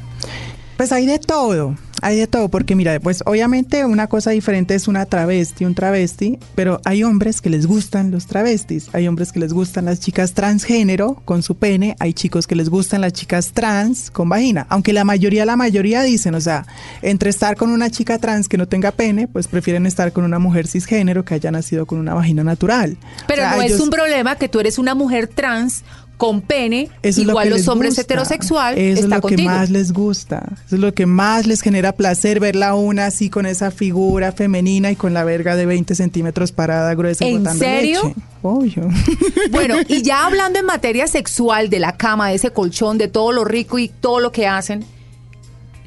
Pues 0.77 0.91
hay 0.91 1.05
de 1.05 1.19
todo, 1.19 1.75
hay 2.01 2.17
de 2.17 2.27
todo, 2.27 2.49
porque 2.49 2.75
mira, 2.75 2.99
pues 2.99 3.23
obviamente 3.25 3.85
una 3.85 4.07
cosa 4.07 4.31
diferente 4.31 4.75
es 4.75 4.89
una 4.89 5.05
travesti, 5.05 5.63
un 5.63 5.73
travesti, 5.73 6.37
pero 6.53 6.81
hay 6.83 7.03
hombres 7.03 7.39
que 7.39 7.49
les 7.49 7.65
gustan 7.65 8.11
los 8.11 8.27
travestis, 8.27 8.89
hay 8.91 9.07
hombres 9.07 9.31
que 9.31 9.39
les 9.39 9.53
gustan 9.53 9.85
las 9.85 10.01
chicas 10.01 10.33
transgénero 10.33 11.21
con 11.23 11.43
su 11.43 11.55
pene, 11.55 11.95
hay 11.99 12.13
chicos 12.13 12.45
que 12.45 12.55
les 12.55 12.67
gustan 12.67 12.99
las 12.99 13.13
chicas 13.13 13.53
trans 13.53 14.11
con 14.11 14.27
vagina, 14.27 14.67
aunque 14.69 14.91
la 14.91 15.05
mayoría, 15.05 15.45
la 15.45 15.55
mayoría 15.55 16.01
dicen, 16.03 16.35
o 16.35 16.41
sea, 16.41 16.65
entre 17.01 17.29
estar 17.29 17.55
con 17.55 17.69
una 17.69 17.89
chica 17.89 18.19
trans 18.19 18.49
que 18.49 18.57
no 18.57 18.67
tenga 18.67 18.91
pene, 18.91 19.29
pues 19.29 19.47
prefieren 19.47 19.85
estar 19.85 20.11
con 20.11 20.25
una 20.25 20.39
mujer 20.39 20.67
cisgénero 20.67 21.23
que 21.23 21.35
haya 21.35 21.51
nacido 21.51 21.85
con 21.85 21.99
una 21.99 22.13
vagina 22.13 22.43
natural. 22.43 22.97
Pero 23.27 23.43
O 23.43 23.45
sea, 23.45 23.55
no 23.55 23.61
es 23.61 23.79
un 23.79 23.89
problema 23.89 24.35
que 24.35 24.49
tú 24.49 24.59
eres 24.59 24.77
una 24.77 24.93
mujer 24.93 25.27
trans 25.27 25.85
con 26.17 26.41
pene, 26.41 26.89
Eso 27.01 27.19
es 27.21 27.25
lo 27.27 27.33
igual 27.33 27.49
los 27.49 27.67
hombres 27.67 27.89
gusta. 27.91 28.01
heterosexual 28.03 28.77
Eso 28.77 29.03
es 29.03 29.09
lo 29.09 29.21
contigo. 29.21 29.37
que 29.37 29.45
más 29.57 29.69
les 29.69 29.91
gusta. 29.91 30.43
Eso 30.65 30.75
es 30.75 30.81
lo 30.81 30.93
que 30.93 31.05
más 31.05 31.45
les 31.45 31.61
genera 31.61 31.91
placer 31.91 32.39
verla 32.39 32.73
una 32.73 33.07
así 33.07 33.29
con 33.29 33.45
esa 33.45 33.69
figura 33.71 34.31
femenina 34.31 34.91
y 34.91 34.95
con 34.95 35.13
la 35.13 35.23
verga 35.25 35.55
de 35.55 35.65
20 35.65 35.93
centímetros 35.95 36.51
parada 36.53 36.93
gruesa 36.95 37.25
y 37.25 37.35
¿En 37.35 37.45
serio? 37.57 38.01
leche. 38.03 38.15
Obvio. 38.41 38.87
Bueno, 39.51 39.75
y 39.87 40.01
ya 40.03 40.25
hablando 40.25 40.59
en 40.59 40.65
materia 40.65 41.07
sexual, 41.07 41.69
de 41.69 41.79
la 41.79 41.97
cama, 41.97 42.29
de 42.29 42.35
ese 42.35 42.51
colchón, 42.51 42.97
de 42.97 43.07
todo 43.07 43.31
lo 43.31 43.43
rico 43.43 43.77
y 43.79 43.89
todo 43.89 44.19
lo 44.19 44.31
que 44.31 44.47
hacen, 44.47 44.85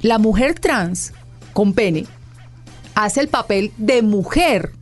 la 0.03 0.19
mujer 0.19 0.59
trans 0.59 1.13
con 1.53 1.73
pene 1.73 2.07
hace 2.95 3.21
el 3.21 3.29
papel 3.29 3.73
de 3.79 4.03
mujer 4.03 4.73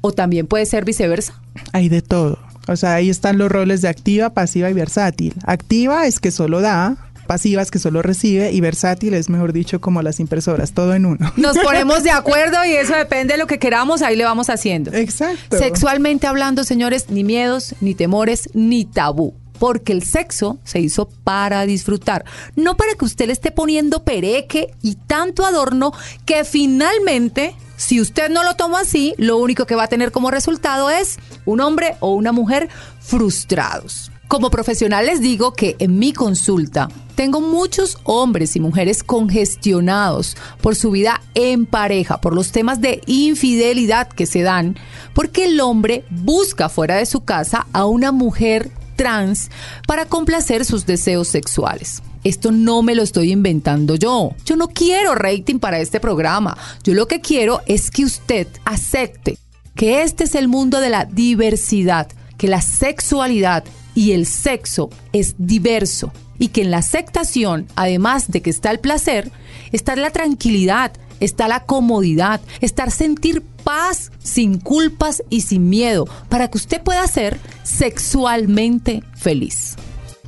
o 0.00 0.12
también 0.12 0.46
puede 0.46 0.64
ser 0.66 0.84
viceversa. 0.84 1.34
Hay 1.72 1.88
de 1.88 2.02
todo. 2.02 2.37
O 2.68 2.76
sea, 2.76 2.94
ahí 2.94 3.10
están 3.10 3.38
los 3.38 3.50
roles 3.50 3.82
de 3.82 3.88
activa, 3.88 4.30
pasiva 4.30 4.70
y 4.70 4.74
versátil. 4.74 5.34
Activa 5.44 6.06
es 6.06 6.20
que 6.20 6.30
solo 6.30 6.60
da, 6.60 6.96
pasiva 7.26 7.62
es 7.62 7.70
que 7.70 7.78
solo 7.78 8.02
recibe 8.02 8.52
y 8.52 8.60
versátil 8.60 9.14
es, 9.14 9.28
mejor 9.28 9.52
dicho, 9.52 9.80
como 9.80 10.02
las 10.02 10.20
impresoras, 10.20 10.72
todo 10.72 10.94
en 10.94 11.06
uno. 11.06 11.32
Nos 11.36 11.58
ponemos 11.64 12.02
de 12.02 12.10
acuerdo 12.10 12.64
y 12.64 12.72
eso 12.72 12.94
depende 12.94 13.34
de 13.34 13.38
lo 13.38 13.46
que 13.46 13.58
queramos, 13.58 14.02
ahí 14.02 14.16
le 14.16 14.24
vamos 14.24 14.50
haciendo. 14.50 14.92
Exacto. 14.92 15.58
Sexualmente 15.58 16.26
hablando, 16.26 16.64
señores, 16.64 17.10
ni 17.10 17.24
miedos, 17.24 17.74
ni 17.80 17.94
temores, 17.94 18.48
ni 18.54 18.84
tabú. 18.84 19.34
Porque 19.58 19.92
el 19.92 20.02
sexo 20.02 20.58
se 20.64 20.80
hizo 20.80 21.08
para 21.24 21.66
disfrutar, 21.66 22.24
no 22.56 22.76
para 22.76 22.94
que 22.94 23.04
usted 23.04 23.26
le 23.26 23.32
esté 23.32 23.50
poniendo 23.50 24.04
pereque 24.04 24.74
y 24.82 24.94
tanto 24.94 25.44
adorno 25.44 25.92
que 26.24 26.44
finalmente, 26.44 27.54
si 27.76 28.00
usted 28.00 28.30
no 28.30 28.44
lo 28.44 28.54
toma 28.54 28.80
así, 28.80 29.14
lo 29.18 29.38
único 29.38 29.66
que 29.66 29.74
va 29.74 29.84
a 29.84 29.88
tener 29.88 30.12
como 30.12 30.30
resultado 30.30 30.90
es 30.90 31.18
un 31.44 31.60
hombre 31.60 31.96
o 32.00 32.14
una 32.14 32.32
mujer 32.32 32.68
frustrados. 33.00 34.10
Como 34.28 34.50
profesional 34.50 35.06
les 35.06 35.22
digo 35.22 35.54
que 35.54 35.74
en 35.78 35.98
mi 35.98 36.12
consulta 36.12 36.88
tengo 37.14 37.40
muchos 37.40 37.96
hombres 38.04 38.56
y 38.56 38.60
mujeres 38.60 39.02
congestionados 39.02 40.36
por 40.60 40.76
su 40.76 40.90
vida 40.90 41.22
en 41.34 41.64
pareja, 41.64 42.20
por 42.20 42.34
los 42.34 42.52
temas 42.52 42.82
de 42.82 43.00
infidelidad 43.06 44.06
que 44.06 44.26
se 44.26 44.42
dan, 44.42 44.76
porque 45.14 45.46
el 45.46 45.58
hombre 45.60 46.04
busca 46.10 46.68
fuera 46.68 46.96
de 46.96 47.06
su 47.06 47.24
casa 47.24 47.66
a 47.72 47.86
una 47.86 48.12
mujer 48.12 48.70
trans 48.98 49.50
para 49.86 50.04
complacer 50.04 50.66
sus 50.66 50.84
deseos 50.84 51.28
sexuales. 51.28 52.02
Esto 52.24 52.50
no 52.50 52.82
me 52.82 52.94
lo 52.94 53.02
estoy 53.02 53.30
inventando 53.32 53.94
yo. 53.94 54.34
Yo 54.44 54.56
no 54.56 54.68
quiero 54.68 55.14
rating 55.14 55.60
para 55.60 55.78
este 55.78 56.00
programa. 56.00 56.58
Yo 56.82 56.92
lo 56.92 57.06
que 57.06 57.22
quiero 57.22 57.62
es 57.66 57.90
que 57.90 58.04
usted 58.04 58.48
acepte 58.66 59.38
que 59.74 60.02
este 60.02 60.24
es 60.24 60.34
el 60.34 60.48
mundo 60.48 60.80
de 60.80 60.90
la 60.90 61.04
diversidad, 61.04 62.08
que 62.36 62.48
la 62.48 62.60
sexualidad 62.60 63.64
y 63.94 64.12
el 64.12 64.26
sexo 64.26 64.90
es 65.12 65.36
diverso 65.38 66.12
y 66.40 66.48
que 66.48 66.62
en 66.62 66.72
la 66.72 66.78
aceptación, 66.78 67.66
además 67.76 68.30
de 68.30 68.42
que 68.42 68.50
está 68.50 68.72
el 68.72 68.80
placer, 68.80 69.30
está 69.72 69.94
la 69.96 70.10
tranquilidad, 70.10 70.92
está 71.20 71.48
la 71.48 71.64
comodidad, 71.64 72.40
estar 72.60 72.90
sentir 72.90 73.42
paz 73.64 74.10
sin 74.22 74.58
culpas 74.58 75.22
y 75.30 75.42
sin 75.42 75.68
miedo, 75.68 76.06
para 76.28 76.48
que 76.48 76.58
usted 76.58 76.82
pueda 76.82 77.06
ser 77.06 77.38
sexualmente 77.62 79.02
feliz. 79.14 79.76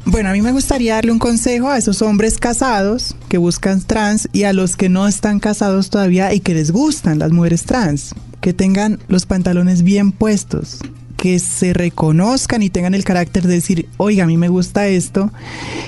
Bueno, 0.07 0.31
a 0.31 0.33
mí 0.33 0.41
me 0.41 0.53
gustaría 0.53 0.95
darle 0.95 1.13
un 1.13 1.19
consejo 1.19 1.69
a 1.69 1.79
esos 1.79 2.01
hombres 2.03 2.39
casados 2.39 3.15
que 3.29 3.39
buscan 3.39 3.83
trans 3.83 4.29
y 4.33 4.45
a 4.45 4.53
los 4.53 4.77
que 4.77 4.89
no 4.89 5.07
están 5.07 5.41
casados 5.41 5.91
todavía 5.91 6.33
y 6.33 6.41
que 6.41 6.55
les 6.55 6.71
gustan 6.71 7.19
las 7.19 7.33
mujeres 7.33 7.65
trans, 7.65 8.15
que 8.41 8.55
tengan 8.55 8.99
los 9.09 9.27
pantalones 9.27 9.83
bien 9.83 10.13
puestos, 10.13 10.79
que 11.17 11.39
se 11.39 11.75
reconozcan 11.75 12.63
y 12.63 12.71
tengan 12.71 12.95
el 12.95 13.05
carácter 13.05 13.47
de 13.47 13.55
decir, 13.55 13.89
oiga, 13.99 14.25
a 14.25 14.27
mí 14.27 14.39
me 14.39 14.49
gusta 14.49 14.89
esto 14.89 15.31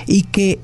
y 0.07 0.25
que 0.25 0.61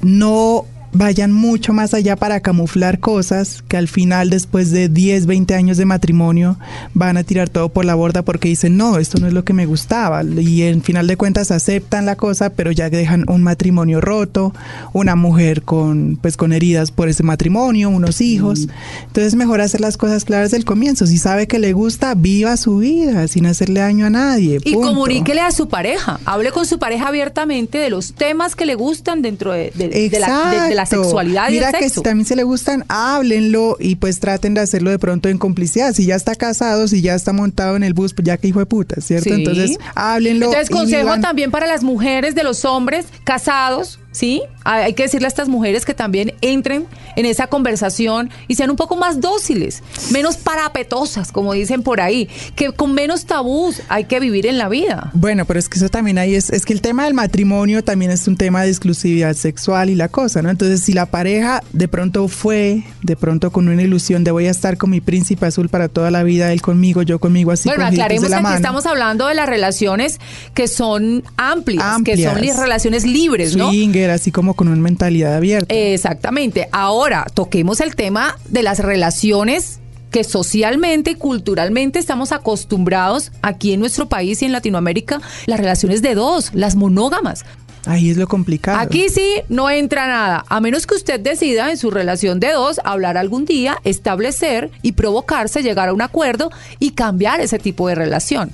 no 0.00 0.64
vayan 0.92 1.32
mucho 1.32 1.72
más 1.72 1.94
allá 1.94 2.16
para 2.16 2.40
camuflar 2.40 3.00
cosas 3.00 3.62
que 3.68 3.76
al 3.76 3.88
final, 3.88 4.30
después 4.30 4.70
de 4.70 4.88
10, 4.88 5.26
20 5.26 5.54
años 5.54 5.76
de 5.76 5.84
matrimonio, 5.84 6.56
van 6.94 7.16
a 7.16 7.24
tirar 7.24 7.48
todo 7.48 7.68
por 7.68 7.84
la 7.84 7.94
borda 7.94 8.22
porque 8.22 8.48
dicen, 8.48 8.76
no, 8.76 8.98
esto 8.98 9.18
no 9.18 9.26
es 9.26 9.32
lo 9.32 9.44
que 9.44 9.52
me 9.52 9.66
gustaba. 9.66 10.22
Y 10.22 10.62
en 10.62 10.82
final 10.82 11.06
de 11.06 11.16
cuentas 11.16 11.50
aceptan 11.50 12.06
la 12.06 12.16
cosa, 12.16 12.50
pero 12.50 12.72
ya 12.72 12.90
dejan 12.90 13.24
un 13.28 13.42
matrimonio 13.42 14.00
roto, 14.00 14.54
una 14.92 15.16
mujer 15.16 15.62
con, 15.62 16.18
pues, 16.20 16.36
con 16.36 16.52
heridas 16.52 16.90
por 16.90 17.08
ese 17.08 17.22
matrimonio, 17.22 17.90
unos 17.90 18.20
hijos. 18.20 18.68
Entonces, 19.06 19.34
mejor 19.34 19.60
hacer 19.60 19.80
las 19.80 19.96
cosas 19.96 20.24
claras 20.24 20.50
del 20.50 20.64
comienzo. 20.64 21.06
Si 21.06 21.18
sabe 21.18 21.46
que 21.46 21.58
le 21.58 21.72
gusta, 21.72 22.14
viva 22.14 22.56
su 22.56 22.78
vida 22.78 23.28
sin 23.28 23.46
hacerle 23.46 23.80
daño 23.80 24.06
a 24.06 24.10
nadie. 24.10 24.60
Y 24.64 24.74
comuníquele 24.74 25.40
a 25.40 25.50
su 25.50 25.68
pareja. 25.68 26.20
Hable 26.24 26.52
con 26.52 26.66
su 26.66 26.78
pareja 26.78 27.08
abiertamente 27.08 27.78
de 27.78 27.90
los 27.90 28.14
temas 28.14 28.56
que 28.56 28.66
le 28.66 28.74
gustan 28.74 29.22
dentro 29.22 29.52
de, 29.52 29.72
la, 30.20 30.66
de 30.68 30.74
la 30.76 30.86
sexualidad 30.86 31.50
Mira 31.50 31.70
y 31.72 31.74
el 31.74 31.80
que 31.80 31.88
si 31.90 32.02
también 32.02 32.26
se 32.26 32.36
le 32.36 32.44
gustan, 32.44 32.84
háblenlo 32.88 33.76
y 33.80 33.96
pues 33.96 34.20
traten 34.20 34.54
de 34.54 34.60
hacerlo 34.60 34.90
de 34.90 34.98
pronto 34.98 35.28
en 35.28 35.38
complicidad. 35.38 35.92
Si 35.92 36.06
ya 36.06 36.14
está 36.14 36.34
casado, 36.34 36.86
si 36.88 37.02
ya 37.02 37.14
está 37.14 37.32
montado 37.32 37.76
en 37.76 37.82
el 37.82 37.94
bus, 37.94 38.14
pues 38.14 38.26
ya 38.26 38.36
que 38.36 38.48
hijo 38.48 38.60
de 38.60 38.66
puta, 38.66 39.00
¿cierto? 39.00 39.34
Entonces, 39.34 39.78
háblenlo. 39.94 40.46
Entonces, 40.46 40.70
consejo 40.70 41.18
también 41.20 41.50
para 41.50 41.66
las 41.66 41.82
mujeres 41.82 42.34
de 42.34 42.44
los 42.44 42.64
hombres 42.64 43.06
casados 43.24 43.98
¿sí? 44.16 44.42
Hay 44.64 44.94
que 44.94 45.04
decirle 45.04 45.26
a 45.26 45.28
estas 45.28 45.48
mujeres 45.48 45.84
que 45.84 45.92
también 45.92 46.32
entren 46.40 46.86
en 47.16 47.26
esa 47.26 47.48
conversación 47.48 48.30
y 48.48 48.54
sean 48.54 48.70
un 48.70 48.76
poco 48.76 48.96
más 48.96 49.20
dóciles, 49.20 49.82
menos 50.10 50.38
parapetosas, 50.38 51.30
como 51.32 51.52
dicen 51.52 51.82
por 51.82 52.00
ahí, 52.00 52.28
que 52.54 52.72
con 52.72 52.94
menos 52.94 53.26
tabús 53.26 53.82
hay 53.88 54.04
que 54.04 54.18
vivir 54.18 54.46
en 54.46 54.56
la 54.56 54.68
vida. 54.68 55.10
Bueno, 55.12 55.44
pero 55.44 55.58
es 55.58 55.68
que 55.68 55.78
eso 55.78 55.90
también 55.90 56.16
ahí 56.18 56.34
es, 56.34 56.50
es 56.50 56.64
que 56.64 56.72
el 56.72 56.80
tema 56.80 57.04
del 57.04 57.12
matrimonio 57.12 57.84
también 57.84 58.10
es 58.10 58.26
un 58.26 58.36
tema 58.36 58.62
de 58.62 58.70
exclusividad 58.70 59.34
sexual 59.34 59.90
y 59.90 59.94
la 59.94 60.08
cosa, 60.08 60.40
¿no? 60.40 60.48
Entonces, 60.48 60.80
si 60.80 60.94
la 60.94 61.06
pareja 61.06 61.62
de 61.72 61.86
pronto 61.86 62.26
fue, 62.26 62.84
de 63.02 63.16
pronto 63.16 63.52
con 63.52 63.68
una 63.68 63.82
ilusión 63.82 64.24
de 64.24 64.30
voy 64.30 64.46
a 64.46 64.50
estar 64.50 64.78
con 64.78 64.90
mi 64.90 65.02
príncipe 65.02 65.44
azul 65.44 65.68
para 65.68 65.88
toda 65.88 66.10
la 66.10 66.22
vida, 66.22 66.52
él 66.52 66.62
conmigo, 66.62 67.02
yo 67.02 67.18
conmigo, 67.18 67.52
así 67.52 67.68
Bueno, 67.68 67.84
aclaremos 67.84 68.28
que 68.28 68.34
aquí 68.34 68.54
estamos 68.54 68.86
hablando 68.86 69.26
de 69.26 69.34
las 69.34 69.46
relaciones 69.46 70.18
que 70.54 70.68
son 70.68 71.22
amplias, 71.36 72.02
que 72.02 72.16
son 72.16 72.36
relaciones 72.36 73.04
libres, 73.04 73.54
¿no? 73.56 73.70
Así 74.10 74.30
como 74.30 74.54
con 74.54 74.68
una 74.68 74.80
mentalidad 74.80 75.34
abierta. 75.34 75.74
Exactamente. 75.74 76.68
Ahora, 76.72 77.26
toquemos 77.32 77.80
el 77.80 77.94
tema 77.94 78.36
de 78.48 78.62
las 78.62 78.80
relaciones 78.80 79.80
que 80.10 80.24
socialmente 80.24 81.12
y 81.12 81.14
culturalmente 81.14 81.98
estamos 81.98 82.32
acostumbrados 82.32 83.32
aquí 83.42 83.72
en 83.72 83.80
nuestro 83.80 84.08
país 84.08 84.40
y 84.42 84.46
en 84.46 84.52
Latinoamérica, 84.52 85.20
las 85.46 85.60
relaciones 85.60 86.00
de 86.02 86.14
dos, 86.14 86.54
las 86.54 86.76
monógamas. 86.76 87.44
Ahí 87.86 88.10
es 88.10 88.16
lo 88.16 88.26
complicado. 88.26 88.78
Aquí 88.78 89.08
sí 89.08 89.42
no 89.48 89.70
entra 89.70 90.08
nada, 90.08 90.44
a 90.48 90.60
menos 90.60 90.86
que 90.86 90.94
usted 90.94 91.20
decida 91.20 91.70
en 91.70 91.76
su 91.76 91.90
relación 91.90 92.40
de 92.40 92.52
dos 92.52 92.80
hablar 92.84 93.16
algún 93.16 93.44
día, 93.44 93.78
establecer 93.84 94.70
y 94.82 94.92
provocarse, 94.92 95.62
llegar 95.62 95.88
a 95.88 95.92
un 95.92 96.02
acuerdo 96.02 96.50
y 96.80 96.92
cambiar 96.92 97.40
ese 97.40 97.58
tipo 97.58 97.86
de 97.88 97.94
relación. 97.94 98.50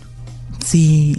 Sí, 0.64 1.16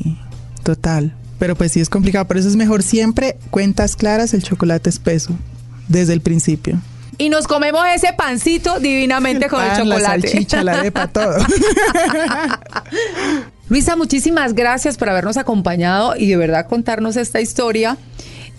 total. 0.63 1.15
Pero 1.43 1.57
pues 1.57 1.73
sí 1.73 1.81
es 1.81 1.89
complicado, 1.89 2.23
por 2.23 2.37
eso 2.37 2.47
es 2.47 2.55
mejor 2.55 2.83
siempre 2.83 3.35
cuentas 3.49 3.97
claras, 3.97 4.33
el 4.33 4.43
chocolate 4.43 4.89
espeso, 4.89 5.33
desde 5.89 6.13
el 6.13 6.21
principio. 6.21 6.79
Y 7.17 7.27
nos 7.27 7.47
comemos 7.47 7.83
ese 7.93 8.13
pancito 8.13 8.79
divinamente 8.79 9.49
con 9.49 9.61
el 9.61 9.71
chocolate. 9.71 10.01
La 10.03 10.07
salchicha, 10.07 10.63
la 10.63 10.71
arepa, 10.79 11.07
todo. 11.11 11.35
Luisa, 13.67 13.97
muchísimas 13.97 14.53
gracias 14.53 14.95
por 14.95 15.09
habernos 15.09 15.35
acompañado 15.35 16.15
y 16.15 16.29
de 16.29 16.37
verdad 16.37 16.65
contarnos 16.65 17.17
esta 17.17 17.41
historia 17.41 17.97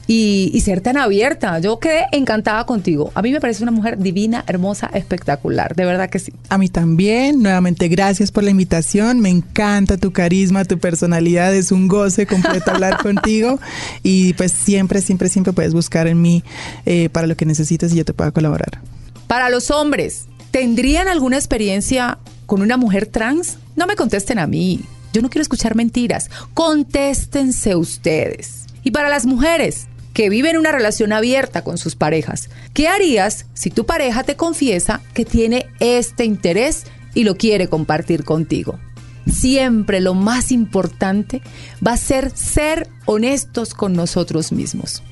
y, 0.07 0.61
ser 0.65 0.81
tan 0.81 0.97
abierta. 0.97 1.59
Yo 1.59 1.79
quedé 1.79 2.07
encantada 2.13 2.65
contigo. 2.67 3.11
A 3.15 3.23
mí 3.23 3.33
me 3.33 3.41
parece 3.41 3.63
una 3.63 3.73
mujer 3.73 3.99
divina, 3.99 4.45
hermosa, 4.47 4.91
espectacular. 4.95 5.75
De 5.75 5.85
verdad 5.85 6.09
que 6.11 6.19
sí. 6.19 6.33
A 6.49 6.59
mí 6.59 6.69
también. 6.69 7.43
Nuevamente, 7.43 7.89
gracias 7.89 8.31
por 8.31 8.45
la 8.45 8.51
invitación. 8.51 9.21
Me 9.21 9.29
encanta 9.29 9.97
tu 9.97 10.13
carisma, 10.13 10.65
tu 10.65 10.79
personalidad. 10.79 11.55
Es 11.55 11.73
un 11.73 11.89
goce 11.89 12.27
completo 12.27 12.71
hablar 12.71 12.99
contigo. 13.03 13.59
Y 14.03 14.35
pues 14.35 14.53
siempre, 14.53 15.01
siempre, 15.01 15.29
siempre 15.29 15.53
puedes 15.53 15.75
buscar 15.75 16.07
en 16.07 16.21
mí 16.21 16.45
eh, 16.87 17.09
para 17.11 17.27
lo 17.27 17.37
que 17.37 17.47
necesites 17.47 17.93
y 17.93 17.97
yo 17.97 18.05
te 18.05 18.15
pueda 18.15 18.31
colaborar. 18.31 18.81
Para 19.27 19.49
los 19.51 19.71
hombres, 19.71 20.27
¿tendrían 20.51 21.09
alguna 21.09 21.37
experiencia 21.37 22.19
con 22.47 22.63
una 22.63 22.77
mujer 22.77 23.07
trans? 23.07 23.59
No 23.77 23.87
me 23.87 23.97
contesten 23.97 24.39
a 24.39 24.47
mí. 24.47 24.81
Yo 25.13 25.23
no 25.23 25.31
quiero 25.31 25.43
escuchar 25.43 25.77
mentiras. 25.77 26.31
Contéstense 26.55 27.77
ustedes. 27.77 28.65
Y 28.83 28.91
para 28.91 29.09
las 29.09 29.25
mujeres, 29.25 29.87
que 30.15 30.31
viven 30.31 30.57
una 30.57 30.73
relación 30.73 31.13
abierta 31.13 31.63
con 31.63 31.77
sus 31.77 31.97
parejas. 31.97 32.49
¿Qué 32.73 32.89
harías 32.89 33.47
si 33.53 33.71
tu 33.71 33.85
pareja 33.85 34.23
te 34.23 34.37
confiesa 34.37 35.03
que 35.13 35.25
tiene 35.25 35.67
este 35.81 36.25
interés 36.25 36.85
y 37.15 37.25
lo 37.25 37.37
quiere 37.37 37.69
compartir 37.69 38.25
contigo? 38.25 38.79
Siempre 39.31 40.01
lo 40.01 40.15
más 40.15 40.53
importante 40.53 41.43
va 41.87 41.93
a 41.93 41.99
ser 41.99 42.31
ser 42.31 42.89
honestos 43.07 43.75
con 43.75 43.93
nosotros 43.93 44.53
mismos. 44.53 45.03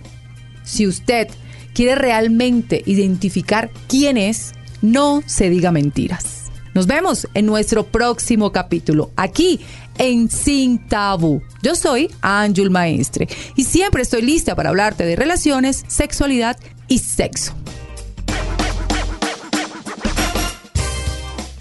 Si 0.64 0.86
usted 0.86 1.28
quiere 1.74 1.96
realmente 1.96 2.82
identificar 2.86 3.70
quién 3.88 4.16
es, 4.16 4.52
no 4.82 5.22
se 5.26 5.50
diga 5.50 5.72
mentiras. 5.72 6.42
Nos 6.74 6.86
vemos 6.86 7.28
en 7.34 7.46
nuestro 7.46 7.84
próximo 7.84 8.52
capítulo, 8.52 9.10
aquí 9.16 9.60
en 9.98 10.30
Sin 10.30 10.86
Tabú. 10.88 11.42
Yo 11.62 11.74
soy 11.74 12.10
Ángel 12.20 12.70
Maestre 12.70 13.28
y 13.56 13.64
siempre 13.64 14.02
estoy 14.02 14.22
lista 14.22 14.54
para 14.54 14.70
hablarte 14.70 15.04
de 15.04 15.16
relaciones, 15.16 15.84
sexualidad 15.88 16.56
y 16.88 16.98
sexo. 16.98 17.54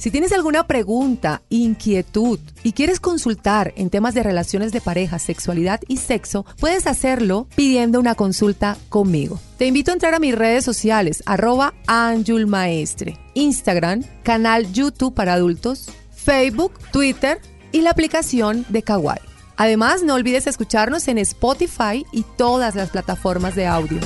Si 0.02 0.10
tienes 0.10 0.32
alguna 0.32 0.66
pregunta, 0.66 1.44
inquietud 1.50 2.40
y 2.64 2.72
quieres 2.72 3.00
consultar 3.00 3.72
en 3.76 3.92
temas 3.92 4.16
de 4.16 4.24
relaciones 4.24 4.72
de 4.72 4.82
pareja, 4.82 5.20
sexualidad 5.20 5.80
y 5.88 5.98
sexo, 5.98 6.44
puedes 6.60 6.88
hacerlo 6.88 7.46
pidiendo 7.56 8.00
una 8.00 8.16
consulta 8.16 8.78
conmigo. 8.90 9.40
Te 9.60 9.68
invito 9.68 9.92
a 9.92 9.94
entrar 9.94 10.16
a 10.16 10.20
mis 10.20 10.34
redes 10.34 10.66
sociales, 10.66 11.22
arroba 11.28 11.76
Maestre, 12.48 13.20
Instagram, 13.36 14.02
canal 14.24 14.74
YouTube 14.74 15.14
para 15.14 15.34
adultos, 15.34 15.92
Facebook, 16.10 16.74
Twitter 16.92 17.40
y 17.72 17.82
la 17.82 17.92
aplicación 17.92 18.66
de 18.70 18.84
Kawaii. 18.84 19.22
Además, 19.58 20.04
no 20.04 20.16
olvides 20.16 20.48
escucharnos 20.48 21.08
en 21.08 21.18
Spotify 21.20 22.06
y 22.12 22.24
todas 22.38 22.76
las 22.76 22.90
plataformas 22.90 23.56
de 23.56 23.68
audio. 23.68 24.00